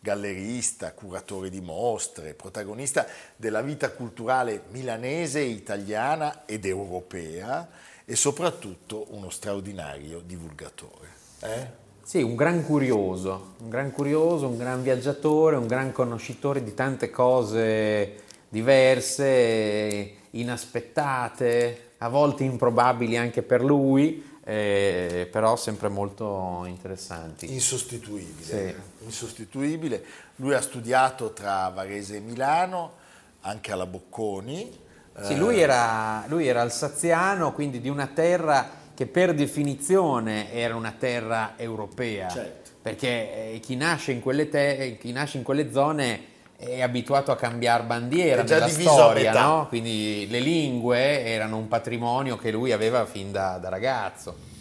gallerista, 0.00 0.92
curatore 0.92 1.48
di 1.48 1.60
mostre, 1.60 2.34
protagonista 2.34 3.06
della 3.36 3.62
vita 3.62 3.90
culturale 3.92 4.64
milanese, 4.70 5.40
italiana 5.40 6.42
ed 6.44 6.66
europea 6.66 7.68
e 8.04 8.16
soprattutto 8.16 9.06
uno 9.10 9.30
straordinario 9.30 10.20
divulgatore. 10.20 11.08
eh? 11.40 11.82
Sì, 12.02 12.20
un 12.20 12.34
gran 12.34 12.66
curioso, 12.66 13.54
un 13.60 13.70
gran 13.70 13.92
curioso, 13.92 14.48
un 14.48 14.58
gran 14.58 14.82
viaggiatore, 14.82 15.56
un 15.56 15.66
gran 15.66 15.92
conoscitore 15.92 16.62
di 16.62 16.74
tante 16.74 17.08
cose 17.10 18.22
diverse, 18.48 20.14
inaspettate, 20.30 21.92
a 21.98 22.08
volte 22.08 22.44
improbabili 22.44 23.16
anche 23.16 23.42
per 23.42 23.64
lui, 23.64 24.32
eh, 24.44 25.28
però 25.32 25.56
sempre 25.56 25.88
molto 25.88 26.64
interessanti. 26.66 27.52
Insostituibile, 27.52 28.44
Sì. 28.44 29.04
insostituibile. 29.04 30.04
Lui 30.36 30.54
ha 30.54 30.60
studiato 30.60 31.32
tra 31.32 31.68
Varese 31.70 32.16
e 32.16 32.20
Milano, 32.20 32.92
anche 33.40 33.72
alla 33.72 33.86
Bocconi. 33.86 34.82
Sì, 35.22 35.36
lui 35.36 35.60
era, 35.60 36.24
lui 36.26 36.46
era 36.46 36.60
alsaziano, 36.60 37.52
quindi 37.52 37.80
di 37.80 37.88
una 37.88 38.08
terra 38.08 38.68
che 38.94 39.06
per 39.06 39.32
definizione 39.32 40.52
era 40.52 40.74
una 40.74 40.92
terra 40.96 41.54
europea, 41.56 42.28
Certo. 42.28 42.70
perché 42.82 43.52
eh, 43.54 43.60
chi, 43.60 43.76
nasce 43.76 44.12
in 44.12 44.20
quelle 44.20 44.48
te- 44.48 44.98
chi 45.00 45.12
nasce 45.12 45.38
in 45.38 45.44
quelle 45.44 45.72
zone 45.72 46.32
è 46.56 46.80
abituato 46.82 47.30
a 47.32 47.36
cambiare 47.36 47.84
bandiera 47.84 48.42
È 48.42 48.44
già 48.44 48.68
storia, 48.68 49.32
no? 49.32 49.66
quindi 49.68 50.26
le 50.28 50.40
lingue 50.40 51.24
erano 51.24 51.56
un 51.56 51.68
patrimonio 51.68 52.36
che 52.36 52.50
lui 52.50 52.72
aveva 52.72 53.04
fin 53.06 53.32
da, 53.32 53.58
da 53.58 53.68
ragazzo. 53.68 54.52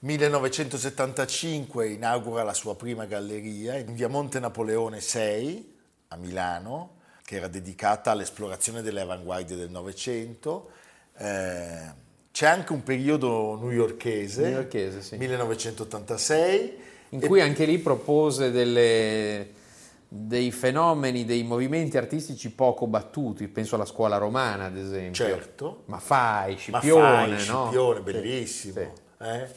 1975 0.00 1.88
inaugura 1.88 2.44
la 2.44 2.54
sua 2.54 2.76
prima 2.76 3.04
galleria 3.06 3.76
in 3.76 3.94
via 3.94 4.08
Monte 4.08 4.38
Napoleone 4.38 5.00
6 5.00 5.74
a 6.08 6.16
Milano, 6.16 6.96
che 7.24 7.36
era 7.36 7.48
dedicata 7.48 8.12
all'esplorazione 8.12 8.82
delle 8.82 9.00
avanguardie 9.00 9.56
del 9.56 9.70
Novecento. 9.70 10.70
Eh, 11.18 12.06
c'è 12.30 12.46
anche 12.46 12.72
un 12.72 12.84
periodo 12.84 13.58
newyorchese, 13.60 14.42
Newyorchese, 14.42 15.02
sì. 15.02 15.16
1986, 15.16 16.78
in 17.10 17.20
cui 17.20 17.40
anche 17.40 17.64
lì 17.64 17.78
propose 17.78 18.52
delle- 18.52 19.56
dei 20.10 20.50
fenomeni, 20.52 21.24
dei 21.26 21.42
movimenti 21.42 21.98
artistici 21.98 22.50
poco 22.50 22.86
battuti, 22.86 23.46
penso 23.48 23.74
alla 23.74 23.84
scuola 23.84 24.16
romana 24.16 24.64
ad 24.66 24.76
esempio. 24.76 25.12
Certo. 25.26 25.82
Ma 25.86 25.98
fai, 25.98 26.52
Ma 26.52 26.58
Scipione, 26.80 27.36
fai, 27.36 27.46
no? 27.46 27.64
Scipione, 27.64 27.96
Sì, 27.98 28.02
bellissimo. 28.02 28.94
sì. 29.18 29.24
eh? 29.24 29.48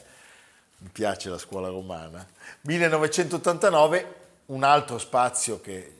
Mi 0.78 0.88
piace 0.92 1.28
la 1.30 1.38
scuola 1.38 1.68
romana. 1.68 2.26
1989, 2.62 4.14
un 4.46 4.62
altro 4.64 4.98
spazio 4.98 5.60
che 5.60 5.76
eh, 5.76 5.92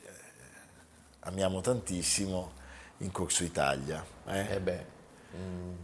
amiamo 1.20 1.60
tantissimo 1.60 2.52
in 2.98 3.10
Corso 3.12 3.44
Italia. 3.44 4.04
eh? 4.26 4.54
Eh 4.54 4.60
beh, 4.60 4.84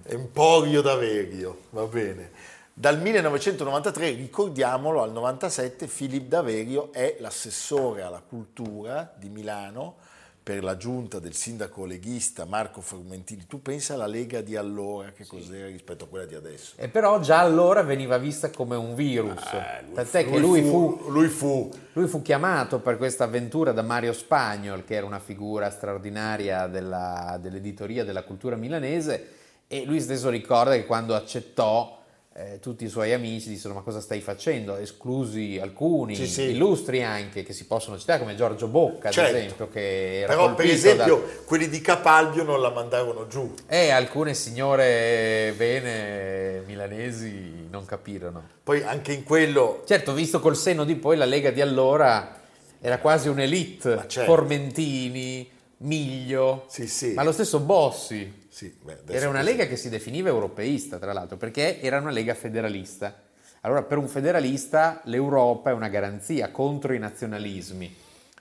Emporio 0.04 0.82
d'Averio, 0.82 1.62
va 1.70 1.84
bene. 1.84 2.30
Dal 2.78 3.00
1993, 3.00 4.10
ricordiamolo, 4.10 5.02
al 5.02 5.10
97 5.10 5.88
Filippo 5.88 6.28
D'Averio 6.28 6.92
è 6.92 7.16
l'assessore 7.18 8.02
alla 8.02 8.22
cultura 8.24 9.12
di 9.18 9.28
Milano 9.28 9.96
per 10.40 10.62
la 10.62 10.76
giunta 10.76 11.18
del 11.18 11.34
sindaco 11.34 11.84
leghista 11.86 12.44
Marco 12.44 12.80
Formentini. 12.80 13.46
Tu 13.48 13.60
pensa 13.60 13.94
alla 13.94 14.06
Lega 14.06 14.42
di 14.42 14.54
allora, 14.54 15.10
che 15.10 15.26
cos'era 15.26 15.66
rispetto 15.66 16.04
a 16.04 16.06
quella 16.06 16.24
di 16.24 16.36
adesso? 16.36 16.74
e 16.76 16.86
però 16.88 17.18
già 17.18 17.40
allora 17.40 17.82
veniva 17.82 18.16
vista 18.16 18.48
come 18.50 18.76
un 18.76 18.94
virus, 18.94 19.42
Eh, 19.52 19.82
lui 19.84 19.94
tant'è 19.94 20.24
fu- 20.24 20.30
che 20.30 20.38
lui 20.38 20.62
fu, 20.62 21.02
lui 21.08 21.26
fu 21.26 21.70
lui 21.94 22.06
fu 22.06 22.22
chiamato 22.22 22.78
per 22.78 22.96
questa 22.96 23.24
avventura 23.24 23.72
da 23.72 23.82
Mario 23.82 24.12
Spagnol, 24.12 24.84
che 24.84 24.94
era 24.94 25.04
una 25.04 25.18
figura 25.18 25.68
straordinaria 25.70 26.68
della- 26.68 27.38
dell'editoria 27.42 28.04
della 28.04 28.22
cultura 28.22 28.54
milanese, 28.54 29.30
e 29.66 29.84
lui 29.84 30.00
stesso 30.00 30.30
ricorda 30.30 30.74
che 30.74 30.86
quando 30.86 31.16
accettò 31.16 31.96
eh, 32.40 32.60
tutti 32.60 32.84
i 32.84 32.88
suoi 32.88 33.12
amici 33.12 33.48
dissero 33.48 33.74
ma 33.74 33.80
cosa 33.80 34.00
stai 34.00 34.20
facendo? 34.20 34.76
Esclusi 34.76 35.58
alcuni, 35.60 36.14
Sì, 36.14 36.26
sì. 36.28 36.42
illustri 36.50 37.02
anche, 37.02 37.42
che 37.42 37.52
si 37.52 37.66
possono 37.66 37.98
citare 37.98 38.20
come 38.20 38.36
Giorgio 38.36 38.68
Bocca 38.68 39.08
ad 39.08 39.14
Certo. 39.14 39.36
esempio, 39.36 39.68
che 39.68 40.20
era 40.20 40.28
Però 40.34 40.54
per 40.54 40.66
esempio 40.66 41.16
da- 41.16 41.42
quelli 41.44 41.68
di 41.68 41.80
Capalbio 41.80 42.44
non 42.44 42.60
la 42.60 42.70
mandarono 42.70 43.26
giù. 43.26 43.52
E 43.66 43.90
alcune 43.90 44.34
signore 44.34 45.52
bene 45.56 46.62
milanesi 46.66 47.66
non 47.70 47.84
capirono. 47.84 48.42
Poi 48.62 48.82
anche 48.82 49.12
in 49.12 49.24
quello 49.24 49.82
Certo, 49.86 50.12
visto 50.12 50.38
col 50.40 50.56
senno 50.56 50.84
di 50.84 50.94
poi, 50.94 51.16
la 51.16 51.24
Lega 51.24 51.50
di 51.50 51.60
allora 51.60 52.36
era 52.80 52.98
quasi 52.98 53.28
un'elite. 53.28 54.04
Certo. 54.06 54.30
Formentini, 54.30 55.50
Miglio, 55.78 56.64
Sì, 56.68 56.86
sì. 56.88 57.12
ma 57.14 57.22
lo 57.22 57.32
stesso 57.32 57.60
Bossi. 57.60 58.46
Sì, 58.48 58.76
beh, 58.82 59.02
Era 59.06 59.28
una. 59.28 59.42
Lega 59.42 59.66
che 59.66 59.76
si 59.76 59.88
definiva 59.88 60.28
europeista, 60.28 60.98
tra 60.98 61.12
l'altro, 61.12 61.36
perché 61.36 61.80
era 61.80 61.98
una 61.98 62.10
Lega 62.10 62.34
federalista. 62.34 63.22
Allora 63.60 63.82
per 63.82 63.98
un 63.98 64.08
federalista 64.08 65.00
l'Europa 65.04 65.70
è 65.70 65.72
una 65.72 65.88
garanzia 65.88 66.50
contro 66.50 66.92
i 66.94 66.98
nazionalismi. 66.98 67.96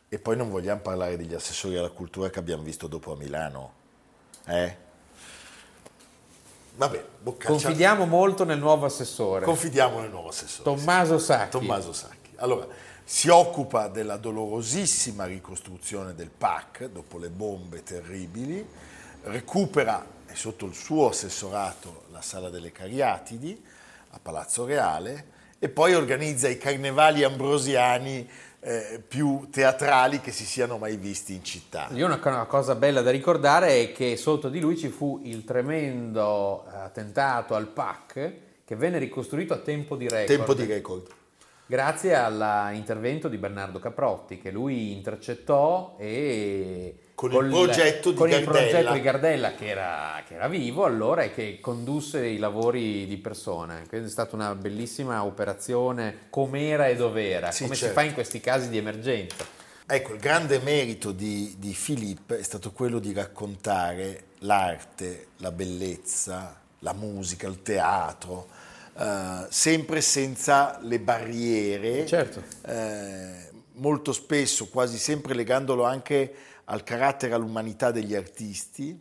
E 0.09 0.19
poi 0.19 0.37
non 0.37 0.49
vogliamo 0.49 0.81
parlare 0.81 1.17
degli 1.17 1.33
assessori 1.33 1.75
alla 1.75 1.89
cultura 1.89 2.29
che 2.29 2.39
abbiamo 2.39 2.63
visto 2.63 2.87
dopo 2.87 3.13
a 3.13 3.15
Milano. 3.15 3.73
Eh? 4.45 4.75
Vabbè, 6.75 7.03
Boccaccia. 7.21 7.49
Confidiamo 7.49 8.05
molto 8.05 8.43
nel 8.45 8.59
nuovo 8.59 8.85
assessore, 8.85 9.43
Confidiamo 9.45 9.99
nel 9.99 10.11
nuovo 10.11 10.29
assessore. 10.29 10.63
Tommaso 10.63 11.17
Sacchi. 11.17 11.49
Tommaso 11.49 11.91
Sacchi. 11.91 12.29
Allora, 12.35 12.67
si 13.09 13.29
occupa 13.29 13.87
della 13.87 14.17
dolorosissima 14.17 15.23
ricostruzione 15.23 16.13
del 16.13 16.29
PAC 16.29 16.89
dopo 16.89 17.17
le 17.17 17.29
bombe 17.29 17.81
terribili, 17.81 18.67
recupera, 19.23 20.05
sotto 20.33 20.65
il 20.65 20.73
suo 20.73 21.07
assessorato, 21.07 22.03
la 22.11 22.21
Sala 22.21 22.49
delle 22.49 22.73
Cariatidi 22.73 23.63
a 24.09 24.19
Palazzo 24.21 24.65
Reale 24.65 25.25
e 25.57 25.69
poi 25.69 25.95
organizza 25.95 26.49
i 26.49 26.57
carnevali 26.57 27.23
ambrosiani 27.23 28.29
eh, 28.59 29.01
più 29.07 29.47
teatrali 29.51 30.19
che 30.19 30.33
si 30.33 30.43
siano 30.45 30.77
mai 30.77 30.97
visti 30.97 31.33
in 31.33 31.45
città. 31.45 31.87
Io 31.93 32.05
una, 32.07 32.19
una 32.21 32.45
cosa 32.45 32.75
bella 32.75 33.01
da 33.01 33.09
ricordare 33.09 33.83
è 33.83 33.91
che 33.93 34.17
sotto 34.17 34.49
di 34.49 34.59
lui 34.59 34.77
ci 34.77 34.89
fu 34.89 35.21
il 35.23 35.45
tremendo 35.45 36.65
attentato 36.65 37.55
al 37.55 37.67
PAC 37.67 38.33
che 38.65 38.75
venne 38.75 38.97
ricostruito 38.97 39.53
a 39.53 39.59
tempo 39.59 39.95
di 39.95 40.09
record. 40.09 40.27
Tempo 40.27 40.53
di 40.53 40.65
record. 40.65 41.07
Grazie 41.69 42.15
all'intervento 42.15 43.27
di 43.27 43.37
Bernardo 43.37 43.79
Caprotti 43.79 44.39
che 44.39 44.51
lui 44.51 44.93
intercettò 44.93 45.97
e 45.99 46.95
Con 47.13 47.33
il 47.33 47.49
progetto 47.49 48.13
con 48.13 48.31
il 48.31 48.41
progetto 48.41 48.93
di 48.93 49.01
Gardella 49.01 49.53
che 49.53 49.67
era, 49.67 50.23
che 50.25 50.35
era 50.35 50.47
vivo 50.47 50.85
allora 50.85 51.23
e 51.23 51.33
che 51.33 51.59
condusse 51.59 52.25
i 52.25 52.37
lavori 52.37 53.05
di 53.05 53.17
persona. 53.17 53.81
Quindi 53.85 54.07
è 54.07 54.09
stata 54.09 54.33
una 54.35 54.55
bellissima 54.55 55.25
operazione 55.25 56.27
com'era 56.29 56.87
e 56.87 56.95
dov'era, 56.95 57.51
Sì, 57.51 57.63
come 57.63 57.75
si 57.75 57.81
certo. 57.81 57.99
fa 57.99 58.05
in 58.05 58.13
questi 58.13 58.39
casi 58.39 58.69
di 58.69 58.77
emergenza. 58.77 59.45
Ecco, 59.85 60.13
il 60.13 60.19
grande 60.19 60.59
merito 60.59 61.11
di, 61.11 61.55
di 61.57 61.75
Philippe 61.77 62.39
è 62.39 62.43
stato 62.43 62.71
quello 62.71 62.99
di 62.99 63.11
raccontare 63.11 64.27
l'arte, 64.39 65.27
la 65.37 65.51
bellezza, 65.51 66.61
la 66.79 66.93
musica, 66.93 67.47
il 67.47 67.61
teatro, 67.61 68.47
eh, 68.97 69.45
sempre 69.49 70.01
senza 70.01 70.79
le 70.81 70.99
barriere, 70.99 72.05
Certo. 72.05 72.43
eh, 72.65 73.49
molto 73.73 74.11
spesso, 74.13 74.67
quasi 74.69 74.97
sempre 74.97 75.33
legandolo 75.35 75.83
anche 75.83 76.33
al 76.65 76.83
carattere, 76.83 77.33
all'umanità 77.33 77.91
degli 77.91 78.15
artisti. 78.15 78.99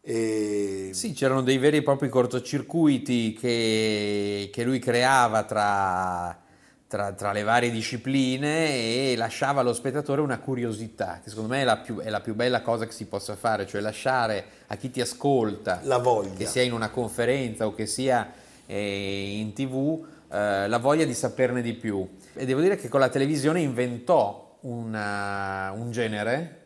E 0.00 0.90
Sì, 0.92 1.12
c'erano 1.14 1.42
dei 1.42 1.58
veri 1.58 1.78
e 1.78 1.82
propri 1.82 2.08
cortocircuiti 2.08 3.32
che, 3.32 4.50
che 4.52 4.62
lui 4.62 4.78
creava 4.78 5.42
tra, 5.42 6.40
tra- 6.86 7.12
tra 7.12 7.32
le 7.32 7.42
varie 7.42 7.72
discipline 7.72 9.10
e 9.10 9.16
lasciava 9.16 9.62
allo 9.62 9.72
spettatore 9.72 10.20
una 10.20 10.38
curiosità, 10.38 11.20
che 11.22 11.28
secondo 11.28 11.50
me 11.50 11.62
è 11.62 11.64
la, 11.64 11.78
più, 11.78 11.98
è 11.98 12.08
la 12.08 12.20
più 12.20 12.36
bella 12.36 12.62
cosa 12.62 12.86
che 12.86 12.92
si 12.92 13.06
possa 13.06 13.34
fare, 13.34 13.66
cioè 13.66 13.80
lasciare 13.80 14.44
a 14.68 14.76
chi 14.76 14.90
ti 14.92 15.00
ascolta, 15.00 15.80
La 15.82 15.98
voglia. 15.98 16.34
che 16.34 16.46
sia 16.46 16.62
in 16.62 16.72
una 16.72 16.90
conferenza 16.90 17.66
o 17.66 17.74
che 17.74 17.86
sia 17.86 18.32
eh, 18.66 19.38
in 19.38 19.52
tv, 19.52 20.04
eh, 20.30 20.68
la 20.68 20.78
voglia 20.78 21.04
di 21.04 21.14
saperne 21.14 21.62
di 21.62 21.74
più. 21.74 22.08
E 22.34 22.44
devo 22.44 22.60
dire 22.60 22.76
che 22.76 22.88
con 22.88 23.00
la 23.00 23.08
televisione 23.08 23.60
inventò 23.60 24.58
una- 24.60 25.72
un 25.76 25.90
genere 25.90 26.60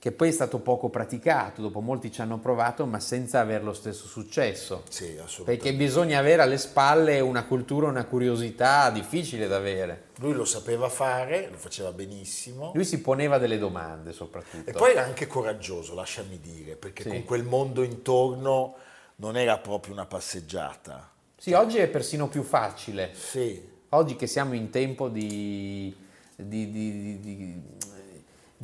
che 0.00 0.12
poi 0.12 0.28
è 0.28 0.32
stato 0.32 0.60
poco 0.60 0.90
praticato, 0.90 1.60
dopo 1.60 1.80
molti 1.80 2.12
ci 2.12 2.20
hanno 2.20 2.38
provato, 2.38 2.86
ma 2.86 3.00
senza 3.00 3.40
avere 3.40 3.64
lo 3.64 3.72
stesso 3.72 4.06
successo. 4.06 4.84
sì, 4.88 5.18
assolutamente. 5.20 5.44
Perché 5.64 5.74
bisogna 5.74 6.20
avere 6.20 6.40
alle 6.42 6.56
spalle 6.56 7.18
una 7.18 7.44
cultura, 7.44 7.88
una 7.88 8.04
curiosità 8.04 8.90
difficile 8.90 9.48
da 9.48 9.56
avere. 9.56 10.04
Lui 10.18 10.34
lo 10.34 10.44
sapeva 10.44 10.88
fare, 10.88 11.48
lo 11.50 11.56
faceva 11.56 11.90
benissimo. 11.92 12.70
Lui 12.74 12.84
si 12.84 13.00
poneva 13.00 13.38
delle 13.38 13.58
domande 13.58 14.12
soprattutto. 14.12 14.70
E 14.70 14.72
poi 14.72 14.92
era 14.92 15.02
anche 15.02 15.26
coraggioso, 15.26 15.94
lasciami 15.94 16.38
dire, 16.40 16.76
perché 16.76 17.02
Sì. 17.02 17.08
con 17.08 17.24
quel 17.24 17.42
mondo 17.42 17.82
intorno 17.82 18.76
non 19.16 19.36
era 19.36 19.58
proprio 19.58 19.94
una 19.94 20.06
passeggiata. 20.06 21.10
Sì, 21.38 21.52
oggi 21.52 21.78
è 21.78 21.86
persino 21.86 22.28
più 22.28 22.42
facile. 22.42 23.10
Sì, 23.14 23.62
Oggi 23.90 24.16
che 24.16 24.26
siamo 24.26 24.52
in 24.54 24.68
tempo 24.68 25.08
di, 25.08 25.94
di- 26.36 26.70
di- 26.70 27.20
di- 27.20 27.62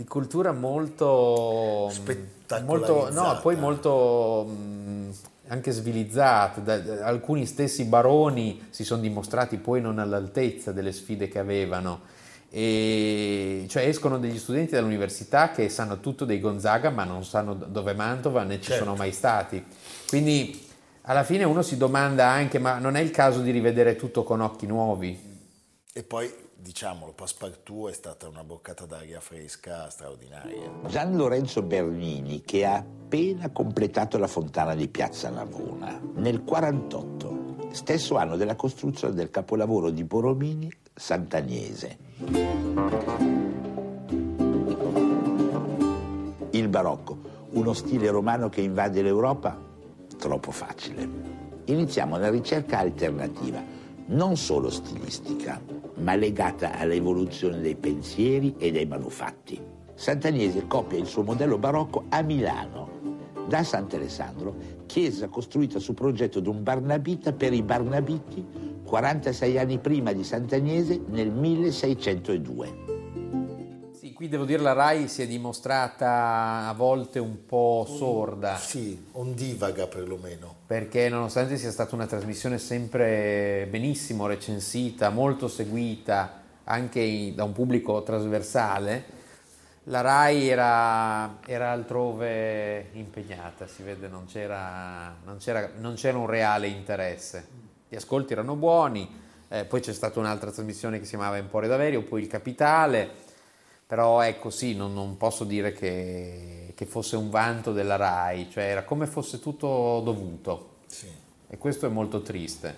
cultura 0.05 0.53
molto... 0.53 1.89
Spettacolarizzata. 1.91 2.65
molto 2.65 3.11
no, 3.13 3.39
poi 3.41 3.57
molto 3.57 4.45
mh, 4.45 5.11
anche. 5.73 6.61
Da- 6.63 6.79
da- 6.79 7.07
alcuni 7.07 7.47
stessi 7.47 7.85
baroni 7.85 8.67
si 8.71 8.85
sono 8.85 9.01
dimostrati 9.01 9.57
poi 9.57 9.81
non 9.81 9.99
all'altezza 9.99 10.73
delle 10.73 10.93
sfide 10.93 11.29
che 11.29 11.39
avevano. 11.39 12.01
E 12.51 13.65
cioè 13.69 13.87
escono 13.87 14.19
degli 14.19 14.39
studenti 14.39 14.75
dall'università 14.75 15.51
che 15.53 15.69
sanno 15.69 16.01
tutto 16.01 16.25
dei 16.25 16.39
Gonzaga 16.39 16.91
ma 16.91 17.05
non 17.05 17.25
sanno 17.25 17.55
dove 17.55 17.95
Mantova 17.95 18.43
né 18.43 18.57
ci 18.61 18.69
Certo. 18.71 18.85
sono 18.85 18.97
mai 18.97 19.13
stati. 19.13 19.65
Quindi 20.07 20.64
alla 21.07 21.25
fine 21.25 21.45
uno 21.45 21.63
si 21.63 21.77
domanda 21.77 22.29
anche 22.29 22.59
ma 22.59 22.79
non 22.79 22.97
è 22.97 23.01
il 23.01 23.11
caso 23.11 23.41
di 23.41 23.51
rivedere 23.51 23.97
tutto 23.97 24.23
con 24.23 24.41
occhi 24.41 24.67
nuovi? 24.67 25.33
e 25.97 26.03
poi 26.03 26.29
diciamolo, 26.57 27.13
Passepartout 27.13 27.91
è 27.91 27.93
stata 27.93 28.27
una 28.27 28.43
boccata 28.43 28.85
d'aria 28.85 29.21
fresca 29.21 29.89
straordinaria. 29.91 30.69
Gian 30.89 31.15
Lorenzo 31.15 31.63
Bernini, 31.63 32.43
che 32.43 32.65
ha 32.65 32.77
appena 32.77 33.51
completato 33.51 34.19
la 34.19 34.27
fontana 34.27 34.75
di 34.75 34.89
Piazza 34.89 35.31
Navona, 35.31 36.01
nel 36.15 36.43
48, 36.43 37.69
stesso 37.71 38.17
anno 38.17 38.37
della 38.37 38.57
costruzione 38.57 39.15
del 39.15 39.31
capolavoro 39.31 39.91
di 39.91 40.03
Borromini, 40.03 40.69
Sant'Agnese. 40.93 41.99
Il 46.51 46.69
barocco, 46.69 47.19
uno 47.51 47.73
stile 47.73 48.11
romano 48.11 48.49
che 48.49 48.63
invade 48.63 49.01
l'Europa? 49.01 49.74
Troppo 50.25 50.53
facile. 50.53 51.07
Iniziamo 51.67 52.17
una 52.17 52.31
ricerca 52.31 52.79
alternativa, 52.79 53.63
non 54.07 54.39
solo 54.39 54.71
stilistica, 54.71 55.61
ma 55.97 56.15
legata 56.15 56.79
all'evoluzione 56.79 57.61
dei 57.61 57.75
pensieri 57.75 58.55
e 58.57 58.73
dei 58.73 58.87
manufatti. 58.87 59.61
Sant'Agnese 59.93 60.67
copia 60.67 60.99
il 60.99 61.05
suo 61.05 61.25
modello 61.25 61.59
barocco 61.59 62.05
a 62.09 62.23
Milano, 62.23 62.89
da 63.47 63.63
Sant'Alessandro, 63.63 64.55
chiesa 64.87 65.29
costruita 65.29 65.79
su 65.79 65.93
progetto 65.93 66.41
di 66.41 66.49
un 66.49 66.63
Barnabita 66.63 67.35
per 67.35 67.53
i 67.53 67.61
Barnabiti 67.61 68.83
46 68.83 69.59
anni 69.59 69.79
prima 69.79 70.13
di 70.13 70.25
Sant'Agnese 70.25 71.03
nel 71.09 71.31
1602. 71.31 72.94
Qui 74.25 74.33
devo 74.33 74.47
dire 74.47 74.63
la 74.63 74.73
RAI 74.73 75.07
si 75.07 75.21
è 75.21 75.27
dimostrata 75.27 76.67
a 76.67 76.73
volte 76.73 77.19
un 77.19 77.45
po' 77.45 77.85
sorda. 77.87 78.57
Sì, 78.57 79.09
ondivaga 79.13 79.87
perlomeno. 79.87 80.55
perché 80.67 81.11
nonostante 81.11 81.59
sia 81.59 81.71
stata 81.71 81.95
una 81.95 82.07
trasmissione 82.07 82.57
sempre 82.57 83.67
benissimo 83.69 84.27
recensita, 84.27 85.11
molto 85.11 85.47
seguita 85.47 86.41
anche 86.65 87.35
da 87.35 87.45
un 87.45 87.53
pubblico 87.53 88.03
trasversale, 88.03 89.05
la 89.85 90.01
RAI 90.01 90.49
era, 90.49 91.37
era 91.47 91.73
altrove 91.73 92.89
impegnata, 92.93 93.67
si 93.67 93.83
vede, 93.83 94.09
non 94.09 94.25
c'era, 94.25 95.17
non 95.23 95.37
c'era- 95.37 95.69
non 95.77 95.97
c'era 95.97 96.17
un 96.17 96.27
reale 96.27 96.69
interesse. 96.69 97.47
Gli 97.91 97.97
ascolti 97.97 98.33
erano 98.33 98.55
buoni, 98.57 99.21
eh, 99.49 99.67
poi 99.67 99.81
c'è 99.81 99.93
stata 99.93 100.19
un'altra 100.19 100.51
trasmissione 100.51 100.97
che 100.99 101.05
si 101.05 101.11
chiamava 101.11 101.37
Emporio 101.37 101.69
d'Averio, 101.69 102.01
poi 102.05 102.23
Il 102.23 102.29
Capitale, 102.29 103.33
però 103.95 104.23
ecco 104.23 104.51
sì, 104.51 104.75
non, 104.75 104.93
non 104.93 105.17
posso 105.17 105.45
dire 105.45 105.73
che, 105.73 106.73
che 106.75 106.85
fosse 106.85 107.15
un 107.15 107.31
vanto 107.31 107.73
della 107.73 107.95
RAI, 107.95 108.51
cioè 108.51 108.65
era 108.65 108.83
come 108.83 109.07
fosse 109.07 109.39
tutto 109.39 110.01
dovuto 110.05 110.79
Sì. 110.87 111.09
e 111.47 111.57
questo 111.59 111.87
è 111.87 111.89
molto 111.89 112.21
triste. 112.21 112.75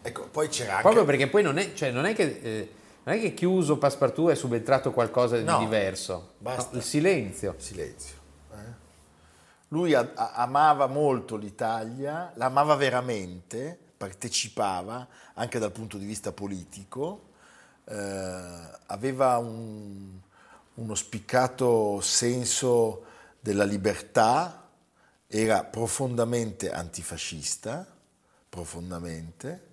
Ecco, 0.00 0.28
poi 0.28 0.46
c'era 0.46 0.70
anche... 0.76 0.82
Proprio 0.82 1.04
perché 1.04 1.26
poi 1.26 1.42
non 1.42 1.58
è, 1.58 1.72
cioè, 1.74 1.90
non 1.90 2.04
è 2.04 2.14
che... 2.14 2.38
eh, 2.40 2.72
non 3.02 3.16
è 3.16 3.20
che 3.20 3.34
chiuso 3.34 3.78
Passepartout 3.78 4.30
è 4.30 4.36
subentrato 4.36 4.92
qualcosa 4.92 5.40
No, 5.40 5.58
di 5.58 5.64
diverso. 5.64 6.34
basta. 6.38 6.70
No, 6.70 6.76
il 6.78 6.84
silenzio. 6.84 7.54
Silenzio. 7.58 8.14
eh. 8.52 8.56
Lui 9.68 9.92
a- 9.94 10.12
a- 10.14 10.34
amava 10.34 10.86
molto 10.86 11.34
l'Italia, 11.34 12.30
l'amava 12.36 12.76
veramente, 12.76 13.76
partecipava 13.96 15.04
anche 15.34 15.58
dal 15.58 15.72
punto 15.72 15.98
di 15.98 16.04
vista 16.06 16.30
politico, 16.30 17.22
eh, 17.88 17.94
aveva 18.86 19.36
un- 19.38 20.20
uno 20.78 20.94
spiccato 20.94 22.00
senso 22.00 23.04
della 23.40 23.64
libertà, 23.64 24.68
era 25.26 25.64
profondamente 25.64 26.70
antifascista, 26.70 27.86
profondamente, 28.48 29.66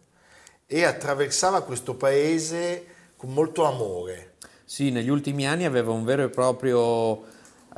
e 0.65 0.83
attraversava 0.83 1.61
questo 1.61 1.95
paese 1.95 2.87
con 3.15 3.31
molto 3.31 3.65
amore. 3.65 4.33
Sì, 4.65 4.89
negli 4.89 5.09
ultimi 5.09 5.47
anni 5.47 5.65
aveva 5.65 5.91
un 5.91 6.03
vero 6.03 6.23
e 6.23 6.29
proprio 6.29 7.23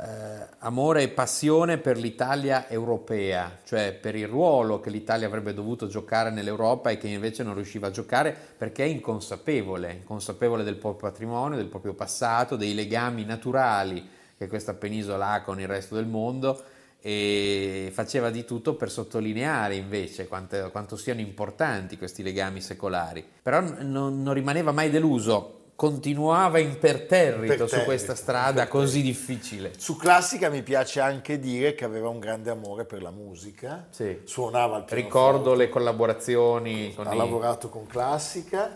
eh, 0.00 0.46
amore 0.60 1.02
e 1.02 1.08
passione 1.08 1.78
per 1.78 1.98
l'Italia 1.98 2.68
europea, 2.68 3.58
cioè 3.64 3.92
per 3.92 4.14
il 4.14 4.28
ruolo 4.28 4.78
che 4.78 4.90
l'Italia 4.90 5.26
avrebbe 5.26 5.52
dovuto 5.52 5.88
giocare 5.88 6.30
nell'Europa 6.30 6.90
e 6.90 6.98
che 6.98 7.08
invece 7.08 7.42
non 7.42 7.54
riusciva 7.54 7.88
a 7.88 7.90
giocare 7.90 8.36
perché 8.56 8.84
è 8.84 8.86
inconsapevole, 8.86 9.92
inconsapevole 9.92 10.62
del 10.62 10.76
proprio 10.76 11.10
patrimonio, 11.10 11.56
del 11.56 11.66
proprio 11.66 11.94
passato, 11.94 12.54
dei 12.54 12.74
legami 12.74 13.24
naturali 13.24 14.08
che 14.36 14.46
questa 14.46 14.74
penisola 14.74 15.32
ha 15.32 15.42
con 15.42 15.60
il 15.60 15.66
resto 15.66 15.96
del 15.96 16.06
mondo 16.06 16.62
e 17.00 17.90
faceva 17.92 18.30
di 18.30 18.44
tutto 18.44 18.74
per 18.74 18.90
sottolineare 18.90 19.74
invece 19.74 20.28
quanto, 20.28 20.70
quanto 20.70 20.96
siano 20.96 21.20
importanti 21.20 21.98
questi 21.98 22.22
legami 22.22 22.60
secolari. 22.60 23.24
Però 23.42 23.60
non, 23.60 24.22
non 24.22 24.32
rimaneva 24.32 24.70
mai 24.70 24.90
deluso 24.90 25.57
continuava 25.78 26.58
imperterrito, 26.58 27.42
Imperterrito, 27.42 27.68
su 27.68 27.84
questa 27.84 28.16
strada 28.16 28.66
così 28.66 29.00
difficile. 29.00 29.70
Su 29.78 29.94
classica 29.94 30.48
mi 30.48 30.64
piace 30.64 30.98
anche 30.98 31.38
dire 31.38 31.76
che 31.76 31.84
aveva 31.84 32.08
un 32.08 32.18
grande 32.18 32.50
amore 32.50 32.84
per 32.84 33.00
la 33.00 33.12
musica, 33.12 33.86
Sì. 33.90 34.22
suonava 34.24 34.78
il 34.78 34.82
pianoforte. 34.82 34.94
Ricordo 34.96 35.54
le 35.54 35.68
collaborazioni 35.68 36.92
con 36.96 37.06
ha 37.06 37.14
i- 37.14 37.16
lavorato 37.16 37.68
con 37.68 37.86
classica, 37.86 38.72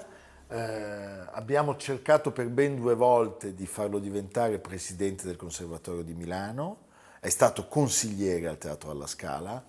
eh, 0.46 1.26
abbiamo 1.32 1.76
cercato 1.76 2.30
per 2.30 2.46
ben 2.50 2.76
due 2.76 2.94
volte 2.94 3.52
di 3.52 3.66
farlo 3.66 3.98
diventare 3.98 4.60
presidente 4.60 5.26
del 5.26 5.34
Conservatorio 5.34 6.04
di 6.04 6.14
Milano, 6.14 6.82
è 7.18 7.30
stato 7.30 7.66
consigliere 7.66 8.46
al 8.46 8.58
Teatro 8.58 8.92
alla 8.92 9.08
Scala, 9.08 9.60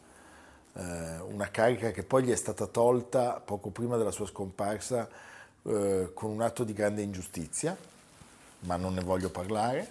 eh, 0.75 0.81
una 1.31 1.49
carica 1.49 1.89
che 1.89 2.03
poi 2.03 2.25
gli 2.25 2.31
è 2.31 2.35
stata 2.35 2.67
tolta 2.67 3.41
poco 3.43 3.71
prima 3.71 3.97
della 3.97 4.11
sua 4.11 4.27
scomparsa 4.27 5.31
eh, 5.65 6.11
con 6.13 6.31
un 6.31 6.41
atto 6.41 6.63
di 6.63 6.73
grande 6.73 7.01
ingiustizia, 7.01 7.75
ma 8.61 8.75
non 8.75 8.93
ne 8.93 9.01
voglio 9.01 9.29
parlare. 9.29 9.87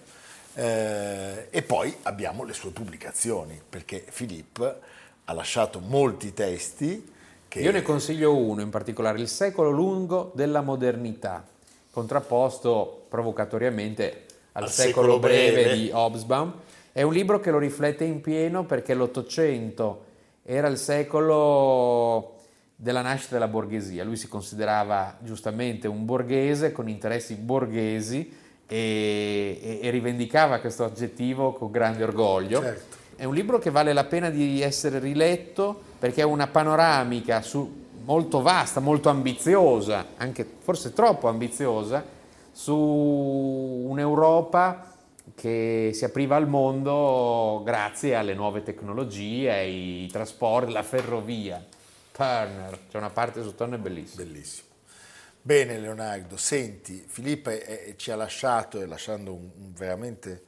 Eh, 0.55 1.47
e 1.49 1.61
poi 1.63 1.95
abbiamo 2.03 2.43
le 2.43 2.53
sue 2.53 2.71
pubblicazioni, 2.71 3.59
perché 3.67 4.05
Filippo 4.07 4.71
ha 5.25 5.33
lasciato 5.33 5.79
molti 5.79 6.33
testi 6.33 7.11
che... 7.47 7.59
Io 7.59 7.71
ne 7.71 7.81
consiglio 7.81 8.35
uno 8.35 8.61
in 8.61 8.69
particolare, 8.69 9.19
Il 9.19 9.27
secolo 9.27 9.69
lungo 9.69 10.31
della 10.33 10.61
modernità, 10.61 11.45
contrapposto 11.91 13.05
provocatoriamente 13.09 14.25
al, 14.53 14.63
Al 14.63 14.71
secolo, 14.71 15.13
secolo 15.13 15.19
breve, 15.19 15.63
breve. 15.63 15.73
di 15.75 15.91
Hobsbawm. 15.91 16.53
È 16.91 17.01
un 17.01 17.13
libro 17.13 17.39
che 17.39 17.51
lo 17.51 17.57
riflette 17.59 18.03
in 18.03 18.21
pieno 18.21 18.65
perché 18.65 18.93
l'Ottocento 18.93 20.05
era 20.43 20.67
il 20.67 20.77
secolo 20.77 22.32
della 22.83 23.01
nascita 23.01 23.35
della 23.35 23.47
borghesia. 23.47 24.03
Lui 24.03 24.17
si 24.17 24.27
considerava 24.27 25.15
giustamente 25.21 25.87
un 25.87 26.03
borghese 26.03 26.73
con 26.73 26.89
interessi 26.89 27.35
borghesi 27.35 28.29
e, 28.67 29.57
e- 29.61 29.79
e 29.81 29.89
rivendicava 29.89 30.59
questo 30.59 30.83
aggettivo 30.83 31.53
con 31.53 31.71
grande 31.71 32.03
orgoglio. 32.03 32.59
Certo. 32.59 32.97
È 33.15 33.23
un 33.23 33.33
libro 33.33 33.57
che 33.57 33.69
vale 33.69 33.93
la 33.93 34.03
pena 34.03 34.29
di 34.29 34.61
essere 34.61 34.99
riletto 34.99 35.81
perché 35.97 36.21
è 36.21 36.25
una 36.25 36.47
panoramica 36.47 37.41
su- 37.41 37.85
molto 38.03 38.41
vasta, 38.41 38.81
molto 38.81 39.07
ambiziosa, 39.07 40.07
anche 40.17 40.45
forse 40.59 40.91
troppo 40.91 41.29
ambiziosa, 41.29 42.03
su 42.51 42.75
un'Europa 42.75 44.91
che 45.35 45.91
si 45.93 46.03
apriva 46.03 46.35
al 46.35 46.49
mondo 46.49 47.61
grazie 47.63 48.15
alle 48.15 48.33
nuove 48.33 48.61
tecnologie, 48.61 49.51
ai 49.51 50.09
trasporti, 50.11 50.73
la 50.73 50.83
ferrovia. 50.83 51.63
Turner, 52.13 52.79
c'è 52.89 52.97
una 52.97 53.09
parte 53.09 53.41
su 53.43 53.53
Turner 53.55 53.79
bellissima. 53.79 54.23
Bellissimo. 54.23 54.67
Bene 55.41 55.77
Leonardo, 55.77 56.37
senti, 56.37 57.03
Filippo 57.05 57.51
ci 57.97 58.11
ha 58.11 58.15
lasciato, 58.15 58.79
e 58.79 58.85
lasciando 58.85 59.33
un- 59.33 59.49
un- 59.57 59.73
veramente 59.73 60.43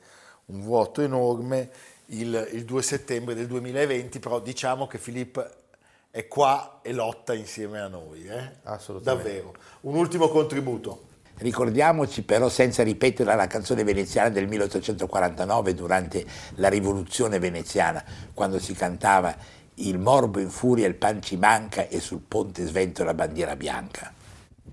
un 0.46 0.62
vuoto 0.62 1.02
enorme, 1.02 1.70
il, 2.08 2.50
il 2.54 2.64
2 2.64 2.82
settembre 2.82 3.34
del 3.36 3.48
2020, 3.48 4.20
però 4.20 4.40
diciamo 4.40 4.88
che 4.88 4.98
Filippo 4.98 5.44
è 6.12 6.28
qua 6.28 6.80
e 6.82 6.94
lotta 6.94 7.34
insieme 7.34 7.82
a 7.82 7.88
noi. 7.88 8.26
Eh? 8.26 8.52
Assolutamente. 8.64 9.28
Davvero. 9.30 9.54
Un 9.82 9.96
ultimo 9.96 10.30
contributo. 10.30 11.08
Ricordiamoci 11.38 12.22
però 12.24 12.48
senza 12.48 12.82
ripetere 12.82 13.36
la 13.36 13.48
canzone 13.48 13.84
veneziana 13.84 14.30
del 14.30 14.48
1849 14.48 15.74
durante 15.74 16.26
la 16.56 16.70
rivoluzione 16.70 17.40
veneziana, 17.40 18.02
quando 18.34 18.58
si 18.60 18.74
cantava 18.74 19.36
il 19.76 20.00
morbo 20.00 20.40
in 20.40 20.50
furia, 20.50 20.88
il 20.88 20.96
pan 20.96 21.22
ci 21.22 21.36
manca 21.36 21.88
e 21.88 22.00
sul 22.00 22.22
ponte 22.26 22.66
sventola 22.66 23.10
la 23.12 23.16
bandiera 23.16 23.56
bianca. 23.56 24.14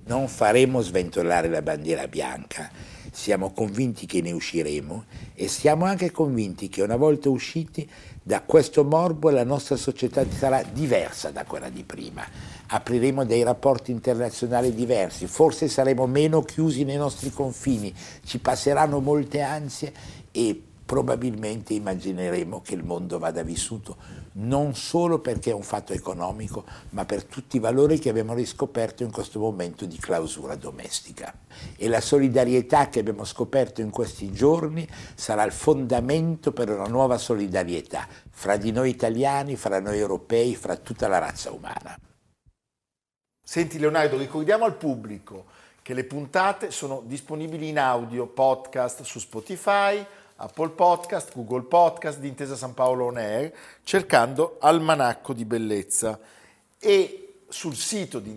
Non 0.05 0.29
faremo 0.29 0.81
sventolare 0.81 1.49
la 1.49 1.63
bandiera 1.63 2.07
bianca, 2.09 2.71
siamo 3.11 3.53
convinti 3.53 4.07
che 4.07 4.21
ne 4.21 4.33
usciremo 4.33 5.05
e 5.35 5.49
siamo 5.49 5.85
anche 5.85 6.11
convinti 6.11 6.69
che 6.69 6.83
una 6.83 6.97
volta 6.97 7.29
usciti 7.29 7.89
da 8.23 8.41
questo 8.43 8.85
morbo 8.85 9.31
la 9.31 9.45
nostra 9.45 9.77
società 9.77 10.25
sarà 10.29 10.63
diversa 10.63 11.31
da 11.31 11.45
quella 11.45 11.69
di 11.69 11.83
prima. 11.83 12.25
Apriremo 12.69 13.25
dei 13.25 13.43
rapporti 13.43 13.91
internazionali 13.91 14.75
diversi, 14.75 15.27
forse 15.27 15.69
saremo 15.69 16.07
meno 16.07 16.43
chiusi 16.43 16.85
nei 16.85 16.97
nostri 16.97 17.31
confini, 17.31 17.95
ci 18.25 18.39
passeranno 18.39 19.01
molte 19.01 19.41
ansie 19.41 19.93
e 20.31 20.63
probabilmente 20.93 21.73
immagineremo 21.73 22.61
che 22.61 22.75
il 22.75 22.85
mondo 22.85 23.19
vada 23.19 23.43
vissuto 23.43 23.97
non 24.33 24.75
solo 24.75 25.21
perché 25.21 25.49
è 25.49 25.55
un 25.55 25.63
fatto 25.63 25.95
economico, 25.95 26.67
ma 26.91 27.07
per 27.07 27.25
tutti 27.25 27.57
i 27.57 27.61
valori 27.61 27.99
che 27.99 28.11
abbiamo 28.11 28.35
riscoperto 28.35 29.03
in 29.03 29.11
questo 29.11 29.39
momento 29.39 29.87
di 29.87 29.97
clausura 29.97 30.55
domestica. 30.55 31.33
E 31.79 31.89
la 31.89 32.03
solidarietà 32.03 32.91
che 32.91 33.01
abbiamo 33.01 33.25
scoperto 33.25 33.81
in 33.81 33.89
questi 33.89 34.33
giorni 34.33 34.87
sarà 35.15 35.45
il 35.45 35.53
fondamento 35.53 36.53
per 36.53 36.69
una 36.69 36.89
nuova 36.89 37.17
solidarietà 37.17 38.07
fra 38.29 38.59
di 38.59 38.71
noi 38.71 38.91
italiani, 38.91 39.57
fra 39.57 39.81
noi 39.81 39.99
europei, 39.99 40.55
fra 40.55 40.77
tutta 40.77 41.09
la 41.09 41.17
razza 41.17 41.53
umana. 41.53 41.99
Senti 43.43 43.79
Leonardo, 43.79 44.19
ricordiamo 44.19 44.67
al 44.67 44.77
pubblico 44.77 45.47
che 45.81 45.95
le 45.95 46.05
puntate 46.05 46.71
sono 46.71 47.03
disponibili 47.07 47.69
in 47.69 47.79
audio, 47.79 48.27
podcast 48.27 49.03
su 49.03 49.19
Spotify, 49.19 50.05
Apple 50.43 50.71
Podcast, 50.71 51.33
Google 51.35 51.63
Podcast 51.63 52.19
di 52.19 52.27
Intesa 52.27 52.57
San 52.57 52.75
Paolo 52.75 53.05
On 53.05 53.17
Air, 53.17 53.53
cercando 53.85 54.57
Almanacco 54.59 55.33
di 55.33 55.45
Bellezza 55.45 56.19
e 56.81 57.45
sul 57.49 57.77
sito 57.77 58.19
di 58.19 58.31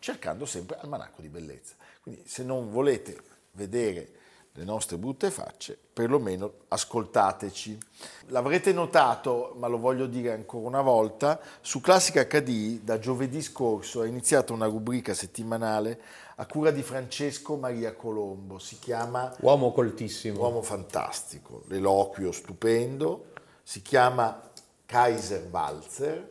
cercando 0.00 0.44
sempre 0.44 0.76
Almanacco 0.78 1.22
di 1.22 1.28
Bellezza. 1.28 1.76
Quindi 2.02 2.24
se 2.26 2.44
non 2.44 2.70
volete 2.70 3.18
vedere 3.52 4.10
le 4.52 4.64
nostre 4.64 4.98
brutte 4.98 5.30
facce, 5.30 5.78
perlomeno 5.92 6.52
ascoltateci. 6.68 7.78
L'avrete 8.26 8.72
notato, 8.72 9.54
ma 9.56 9.66
lo 9.66 9.78
voglio 9.78 10.06
dire 10.06 10.32
ancora 10.32 10.66
una 10.66 10.82
volta, 10.82 11.40
su 11.62 11.80
Classica 11.80 12.24
HD 12.24 12.80
da 12.80 12.98
giovedì 12.98 13.40
scorso 13.40 14.02
è 14.02 14.08
iniziata 14.08 14.52
una 14.52 14.66
rubrica 14.66 15.14
settimanale 15.14 16.00
a 16.38 16.46
cura 16.46 16.70
di 16.70 16.82
Francesco 16.82 17.56
Maria 17.56 17.94
Colombo, 17.94 18.58
si 18.58 18.78
chiama 18.78 19.34
Uomo 19.40 19.72
coltissimo. 19.72 20.40
Uomo 20.40 20.60
fantastico, 20.62 21.62
l'eloquio 21.68 22.30
stupendo, 22.30 23.32
si 23.62 23.80
chiama 23.82 24.50
Kaiser 24.84 25.46
Walzer. 25.50 26.26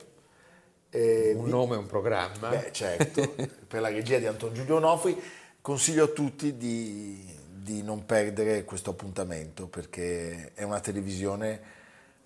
eh, 0.92 1.34
un 1.36 1.46
vi- 1.46 1.50
nome 1.50 1.76
e 1.76 1.78
un 1.80 1.88
programma. 1.88 2.50
Beh, 2.50 2.72
certo, 2.72 3.36
per 3.68 3.82
la 3.82 3.90
regia 3.90 4.18
di 4.20 4.28
Anton 4.28 4.54
Giulio 4.54 4.76
Onofri. 4.78 5.20
Consiglio 5.60 6.04
a 6.04 6.08
tutti 6.08 6.56
di, 6.56 7.28
di 7.52 7.82
non 7.82 8.06
perdere 8.06 8.64
questo 8.64 8.92
appuntamento 8.92 9.66
perché 9.66 10.52
è 10.54 10.62
una 10.62 10.80
televisione, 10.80 11.60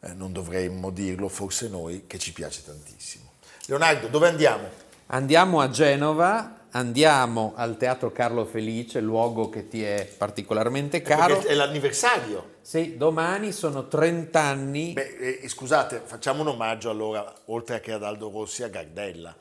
eh, 0.02 0.13
non 0.13 0.34
dovremmo 0.34 0.89
dirlo, 0.89 1.30
forse 1.30 1.70
noi, 1.70 2.04
che 2.06 2.20
ci 2.20 2.34
piace 2.34 2.62
tantissimo. 2.65 3.32
Leonardo, 3.68 4.08
dove 4.08 4.28
andiamo? 4.28 4.68
Andiamo 5.08 5.62
a 5.62 5.70
Genova, 5.70 6.59
andiamo 6.72 7.54
al 7.56 7.78
Teatro 7.78 8.12
Carlo 8.12 8.46
Felice, 8.46 9.00
luogo 9.00 9.50
che 9.50 9.68
ti 9.68 9.84
è 9.84 10.08
particolarmente 10.18 11.02
caro. 11.02 11.36
Perché 11.38 11.50
è 11.52 11.56
l'anniversario. 11.56 12.58
Sì, 12.62 12.98
domani 12.98 13.52
sono 13.52 13.88
30 13.88 14.40
anni. 14.40 14.94
Beh, 14.94 15.40
eh, 15.42 15.48
scusate, 15.50 16.02
facciamo 16.04 16.42
un 16.42 16.50
omaggio 16.50 16.90
allora, 16.90 17.34
oltre 17.46 17.80
che 17.80 17.92
ad 17.94 18.04
Aldo 18.04 18.30
Rossi, 18.32 18.64
a 18.64 18.68
Gardella. 18.68 19.36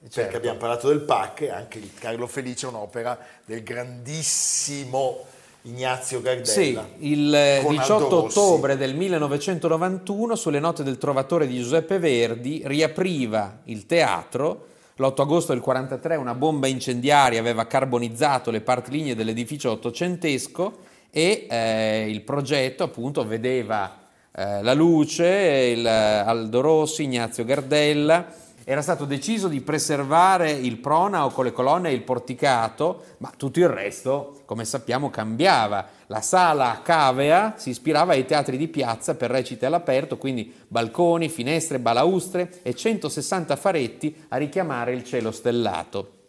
Perché 0.00 0.14
Certo. 0.20 0.36
abbiamo 0.36 0.58
parlato 0.58 0.88
del 0.88 1.00
PAC 1.02 1.42
e 1.42 1.50
anche 1.50 1.78
il 1.78 1.90
Carlo 1.94 2.26
Felice 2.26 2.66
è 2.66 2.68
un'opera 2.70 3.16
del 3.44 3.62
grandissimo 3.62 5.26
Ignazio 5.64 6.18
Sì, 6.18 6.24
Gardella. 6.24 6.88
il 6.98 7.32
eh, 7.32 7.60
con 7.62 7.76
18 7.76 7.92
Aldo 8.02 8.20
Rossi. 8.22 8.36
ottobre 8.38 8.76
del 8.76 8.96
1991, 8.96 10.34
sulle 10.34 10.58
note 10.58 10.82
del 10.82 10.98
Trovatore 10.98 11.46
di 11.46 11.56
Giuseppe 11.56 12.00
Verdi, 12.00 12.62
riapriva 12.64 13.60
il 13.64 13.86
teatro. 13.86 14.66
L'8 15.02 15.22
agosto 15.22 15.52
del 15.52 15.60
1943 15.60 16.14
una 16.14 16.34
bomba 16.34 16.68
incendiaria 16.68 17.40
aveva 17.40 17.66
carbonizzato 17.66 18.52
le 18.52 18.60
parti 18.60 18.92
lignee 18.92 19.16
dell'edificio 19.16 19.72
ottocentesco 19.72 20.78
e 21.10 21.48
eh, 21.50 22.06
il 22.08 22.20
progetto 22.20 22.84
appunto 22.84 23.26
vedeva 23.26 23.98
eh, 24.30 24.62
la 24.62 24.74
luce, 24.74 25.26
il, 25.76 25.84
eh, 25.84 25.90
Aldo 25.90 26.60
Rossi, 26.60 27.02
Ignazio 27.02 27.44
Gardella 27.44 28.26
Era 28.64 28.82
stato 28.82 29.04
deciso 29.04 29.48
di 29.48 29.60
preservare 29.60 30.50
il 30.50 30.78
pronao 30.78 31.30
con 31.30 31.44
le 31.44 31.52
colonne 31.52 31.90
e 31.90 31.94
il 31.94 32.02
porticato, 32.02 33.02
ma 33.18 33.32
tutto 33.36 33.58
il 33.58 33.68
resto, 33.68 34.42
come 34.44 34.64
sappiamo, 34.64 35.10
cambiava. 35.10 35.86
La 36.06 36.20
sala 36.20 36.80
cavea 36.82 37.54
si 37.56 37.70
ispirava 37.70 38.12
ai 38.12 38.24
teatri 38.24 38.56
di 38.56 38.68
piazza 38.68 39.14
per 39.14 39.30
recite 39.30 39.66
all'aperto, 39.66 40.16
quindi 40.16 40.52
balconi, 40.68 41.28
finestre, 41.28 41.78
balaustre 41.78 42.60
e 42.62 42.74
160 42.74 43.56
faretti 43.56 44.24
a 44.28 44.36
richiamare 44.36 44.92
il 44.92 45.04
cielo 45.04 45.32
stellato 45.32 46.20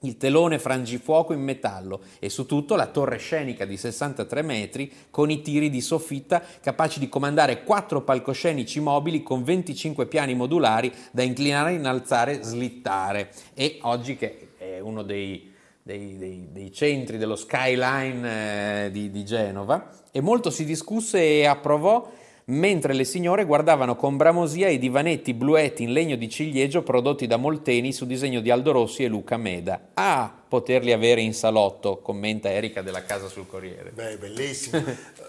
il 0.00 0.16
telone 0.16 0.58
frangifuoco 0.58 1.32
in 1.32 1.40
metallo 1.40 2.00
e 2.18 2.28
su 2.28 2.44
tutto 2.46 2.74
la 2.76 2.86
torre 2.86 3.16
scenica 3.16 3.64
di 3.64 3.76
63 3.76 4.42
metri 4.42 4.92
con 5.10 5.30
i 5.30 5.40
tiri 5.40 5.70
di 5.70 5.80
soffitta 5.80 6.42
capaci 6.60 6.98
di 6.98 7.08
comandare 7.08 7.62
quattro 7.64 8.02
palcoscenici 8.02 8.80
mobili 8.80 9.22
con 9.22 9.42
25 9.42 10.06
piani 10.06 10.34
modulari 10.34 10.92
da 11.10 11.22
inclinare, 11.22 11.72
innalzare, 11.72 12.42
slittare. 12.42 13.30
E 13.54 13.78
oggi 13.82 14.16
che 14.16 14.48
è 14.58 14.78
uno 14.80 15.02
dei, 15.02 15.52
dei, 15.82 16.18
dei, 16.18 16.48
dei 16.52 16.72
centri 16.72 17.16
dello 17.16 17.36
skyline 17.36 18.86
eh, 18.86 18.90
di, 18.90 19.10
di 19.10 19.24
Genova 19.24 19.90
e 20.10 20.20
molto 20.20 20.50
si 20.50 20.64
discusse 20.64 21.18
e 21.18 21.46
approvò 21.46 22.10
mentre 22.48 22.92
le 22.92 23.04
signore 23.04 23.44
guardavano 23.44 23.96
con 23.96 24.16
bramosia 24.16 24.68
i 24.68 24.78
divanetti 24.78 25.34
bluetti 25.34 25.82
in 25.82 25.92
legno 25.92 26.16
di 26.16 26.28
ciliegio 26.28 26.82
prodotti 26.82 27.26
da 27.26 27.36
Molteni 27.36 27.92
su 27.92 28.06
disegno 28.06 28.40
di 28.40 28.50
Aldo 28.50 28.72
Rossi 28.72 29.02
e 29.02 29.08
Luca 29.08 29.36
Meda. 29.36 29.88
Ah, 29.94 30.32
poterli 30.48 30.92
avere 30.92 31.20
in 31.20 31.34
salotto, 31.34 31.98
commenta 31.98 32.50
Erika 32.50 32.82
della 32.82 33.02
Casa 33.02 33.28
sul 33.28 33.46
Corriere. 33.46 33.90
Beh, 33.90 34.16
bellissimo. 34.18 34.82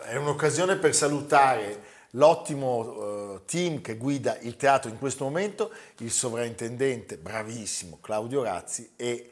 È 0.06 0.16
un'occasione 0.16 0.76
per 0.76 0.94
salutare 0.94 1.96
l'ottimo 2.12 3.34
uh, 3.34 3.42
team 3.46 3.82
che 3.82 3.98
guida 3.98 4.38
il 4.42 4.56
teatro 4.56 4.92
in 4.92 5.00
questo 5.00 5.24
momento, 5.24 5.72
il 6.00 6.12
sovrintendente 6.12 7.18
bravissimo 7.18 7.98
Claudio 8.00 8.44
Razzi 8.44 8.92
e 8.96 9.32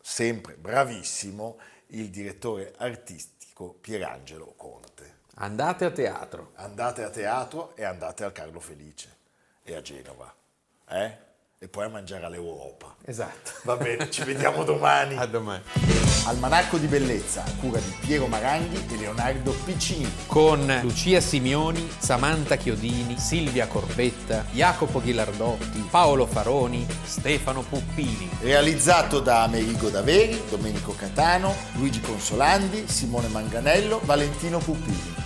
sempre 0.00 0.54
bravissimo 0.54 1.58
il 1.88 2.08
direttore 2.08 2.72
artistico 2.76 3.76
Pierangelo 3.80 4.54
Conte. 4.56 5.15
Andate 5.38 5.84
a 5.84 5.90
teatro. 5.90 6.52
Andate 6.54 7.02
a 7.02 7.10
teatro 7.10 7.76
e 7.76 7.84
andate 7.84 8.24
al 8.24 8.32
Carlo 8.32 8.58
Felice 8.58 9.14
e 9.62 9.74
a 9.74 9.82
Genova. 9.82 10.32
Eh? 10.88 11.24
E 11.58 11.68
poi 11.68 11.84
a 11.84 11.88
mangiare 11.88 12.24
all'Europa. 12.24 12.96
Esatto. 13.04 13.50
Va 13.64 13.76
bene, 13.76 14.10
ci 14.10 14.24
vediamo 14.24 14.64
domani. 14.64 15.14
A 15.18 15.26
domani. 15.26 15.62
Almanacco 16.24 16.78
di 16.78 16.86
bellezza 16.86 17.44
a 17.44 17.52
cura 17.60 17.78
di 17.80 17.94
Piero 18.00 18.26
Maranghi 18.26 18.82
e 18.88 18.96
Leonardo 18.96 19.52
Piccini. 19.62 20.10
Con 20.26 20.80
Lucia 20.82 21.20
Simioni, 21.20 21.86
Samantha 21.98 22.56
Chiodini, 22.56 23.18
Silvia 23.18 23.66
Corbetta, 23.66 24.42
Jacopo 24.52 25.02
Ghilardotti, 25.02 25.86
Paolo 25.90 26.24
Faroni, 26.26 26.86
Stefano 27.04 27.60
Puppini. 27.60 28.30
Realizzato 28.40 29.20
da 29.20 29.42
Amerigo 29.42 29.90
Daveri, 29.90 30.42
Domenico 30.48 30.94
Catano, 30.94 31.54
Luigi 31.74 32.00
Consolandi, 32.00 32.88
Simone 32.88 33.28
Manganello, 33.28 34.00
Valentino 34.02 34.58
Puppini. 34.60 35.25